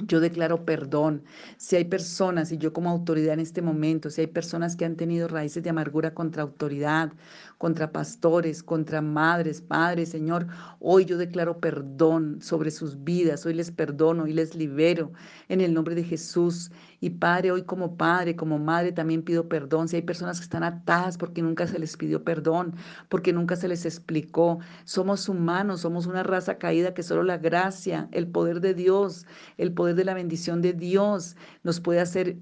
yo 0.00 0.20
declaro 0.20 0.64
perdón. 0.64 1.24
Si 1.56 1.76
hay 1.76 1.84
personas, 1.84 2.50
y 2.52 2.58
yo 2.58 2.72
como 2.72 2.90
autoridad 2.90 3.34
en 3.34 3.40
este 3.40 3.62
momento, 3.62 4.10
si 4.10 4.22
hay 4.22 4.26
personas 4.26 4.76
que 4.76 4.84
han 4.84 4.96
tenido 4.96 5.28
raíces 5.28 5.62
de 5.62 5.70
amargura 5.70 6.14
contra 6.14 6.42
autoridad, 6.42 7.12
contra 7.58 7.92
pastores, 7.92 8.62
contra 8.62 9.00
madres, 9.00 9.60
padres, 9.60 10.10
Señor, 10.10 10.46
hoy 10.80 11.04
yo 11.04 11.18
declaro 11.18 11.60
perdón 11.60 12.40
sobre 12.40 12.70
sus 12.70 13.02
vidas. 13.04 13.46
Hoy 13.46 13.54
les 13.54 13.70
perdono 13.70 14.26
y 14.26 14.32
les 14.32 14.54
libero 14.54 15.12
en 15.48 15.60
el 15.60 15.74
nombre 15.74 15.94
de 15.94 16.04
Jesús. 16.04 16.70
Y 17.00 17.10
Padre, 17.10 17.52
hoy 17.52 17.64
como 17.64 17.96
padre, 17.96 18.34
como 18.34 18.58
madre, 18.58 18.92
también 18.92 19.22
pido 19.22 19.48
perdón. 19.48 19.88
Si 19.88 19.96
hay 19.96 20.02
personas 20.02 20.38
que 20.38 20.44
están 20.44 20.64
atadas 20.64 21.18
porque 21.18 21.42
nunca 21.42 21.66
se 21.66 21.78
les 21.78 21.96
pidió 21.96 22.24
perdón, 22.24 22.74
porque 23.08 23.32
nunca 23.32 23.56
se 23.56 23.68
les 23.68 23.84
explicó. 23.84 24.58
Somos 24.84 25.28
humanos, 25.28 25.82
somos 25.82 26.06
una 26.06 26.22
raza 26.22 26.58
caída 26.58 26.94
que 26.94 27.02
solo 27.02 27.22
la 27.22 27.38
gracia, 27.38 28.08
el 28.12 28.26
poder 28.26 28.60
de 28.60 28.74
Dios, 28.74 29.26
el 29.58 29.72
poder 29.72 29.94
de 29.96 30.04
la 30.04 30.14
bendición 30.14 30.62
de 30.62 30.72
Dios 30.72 31.36
nos 31.62 31.80
puede 31.80 32.00
hacer 32.00 32.36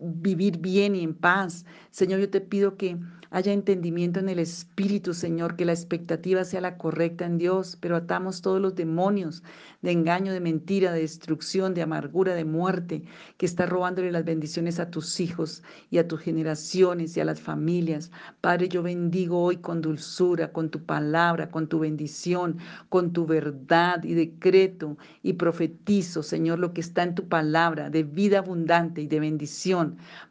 vivir 0.00 0.58
bien 0.58 0.94
y 0.94 1.02
en 1.02 1.14
paz. 1.14 1.64
Señor, 1.90 2.20
yo 2.20 2.30
te 2.30 2.40
pido 2.40 2.76
que 2.76 2.96
haya 3.30 3.52
entendimiento 3.52 4.20
en 4.20 4.28
el 4.28 4.38
Espíritu, 4.38 5.12
Señor, 5.12 5.56
que 5.56 5.66
la 5.66 5.72
expectativa 5.72 6.44
sea 6.44 6.62
la 6.62 6.78
correcta 6.78 7.26
en 7.26 7.36
Dios, 7.36 7.76
pero 7.78 7.96
atamos 7.96 8.40
todos 8.40 8.60
los 8.60 8.74
demonios 8.74 9.42
de 9.82 9.92
engaño, 9.92 10.32
de 10.32 10.40
mentira, 10.40 10.92
de 10.92 11.00
destrucción, 11.00 11.74
de 11.74 11.82
amargura, 11.82 12.34
de 12.34 12.44
muerte, 12.44 13.02
que 13.36 13.46
está 13.46 13.66
robándole 13.66 14.10
las 14.10 14.24
bendiciones 14.24 14.80
a 14.80 14.90
tus 14.90 15.20
hijos 15.20 15.62
y 15.90 15.98
a 15.98 16.08
tus 16.08 16.20
generaciones 16.20 17.16
y 17.16 17.20
a 17.20 17.24
las 17.24 17.40
familias. 17.40 18.10
Padre, 18.40 18.68
yo 18.68 18.82
bendigo 18.82 19.42
hoy 19.42 19.58
con 19.58 19.82
dulzura, 19.82 20.52
con 20.52 20.70
tu 20.70 20.84
palabra, 20.84 21.50
con 21.50 21.68
tu 21.68 21.80
bendición, 21.80 22.58
con 22.88 23.12
tu 23.12 23.26
verdad 23.26 24.02
y 24.04 24.14
decreto 24.14 24.96
y 25.22 25.34
profetizo, 25.34 26.22
Señor, 26.22 26.58
lo 26.58 26.72
que 26.72 26.80
está 26.80 27.02
en 27.02 27.14
tu 27.14 27.28
palabra 27.28 27.90
de 27.90 28.04
vida 28.04 28.38
abundante 28.38 29.02
y 29.02 29.06
de 29.06 29.20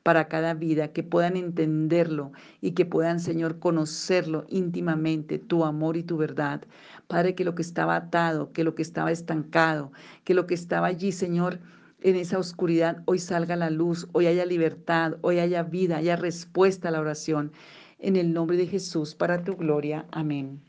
para 0.03 0.27
cada 0.27 0.53
vida, 0.53 0.93
que 0.93 1.03
puedan 1.03 1.37
entenderlo 1.37 2.31
y 2.61 2.71
que 2.71 2.85
puedan, 2.85 3.19
Señor, 3.19 3.59
conocerlo 3.59 4.45
íntimamente, 4.49 5.39
tu 5.39 5.65
amor 5.65 5.97
y 5.97 6.03
tu 6.03 6.17
verdad. 6.17 6.61
Padre, 7.07 7.35
que 7.35 7.45
lo 7.45 7.55
que 7.55 7.61
estaba 7.61 7.95
atado, 7.95 8.51
que 8.51 8.63
lo 8.63 8.75
que 8.75 8.81
estaba 8.81 9.11
estancado, 9.11 9.91
que 10.23 10.33
lo 10.33 10.47
que 10.47 10.53
estaba 10.53 10.87
allí, 10.87 11.11
Señor, 11.11 11.59
en 12.01 12.15
esa 12.15 12.37
oscuridad, 12.37 13.01
hoy 13.05 13.19
salga 13.19 13.55
la 13.55 13.69
luz, 13.69 14.07
hoy 14.13 14.27
haya 14.27 14.45
libertad, 14.45 15.17
hoy 15.21 15.39
haya 15.39 15.63
vida, 15.63 15.97
haya 15.97 16.15
respuesta 16.15 16.89
a 16.89 16.91
la 16.91 17.01
oración. 17.01 17.51
En 17.99 18.15
el 18.15 18.33
nombre 18.33 18.57
de 18.57 18.67
Jesús, 18.67 19.15
para 19.15 19.43
tu 19.43 19.55
gloria. 19.55 20.05
Amén. 20.11 20.61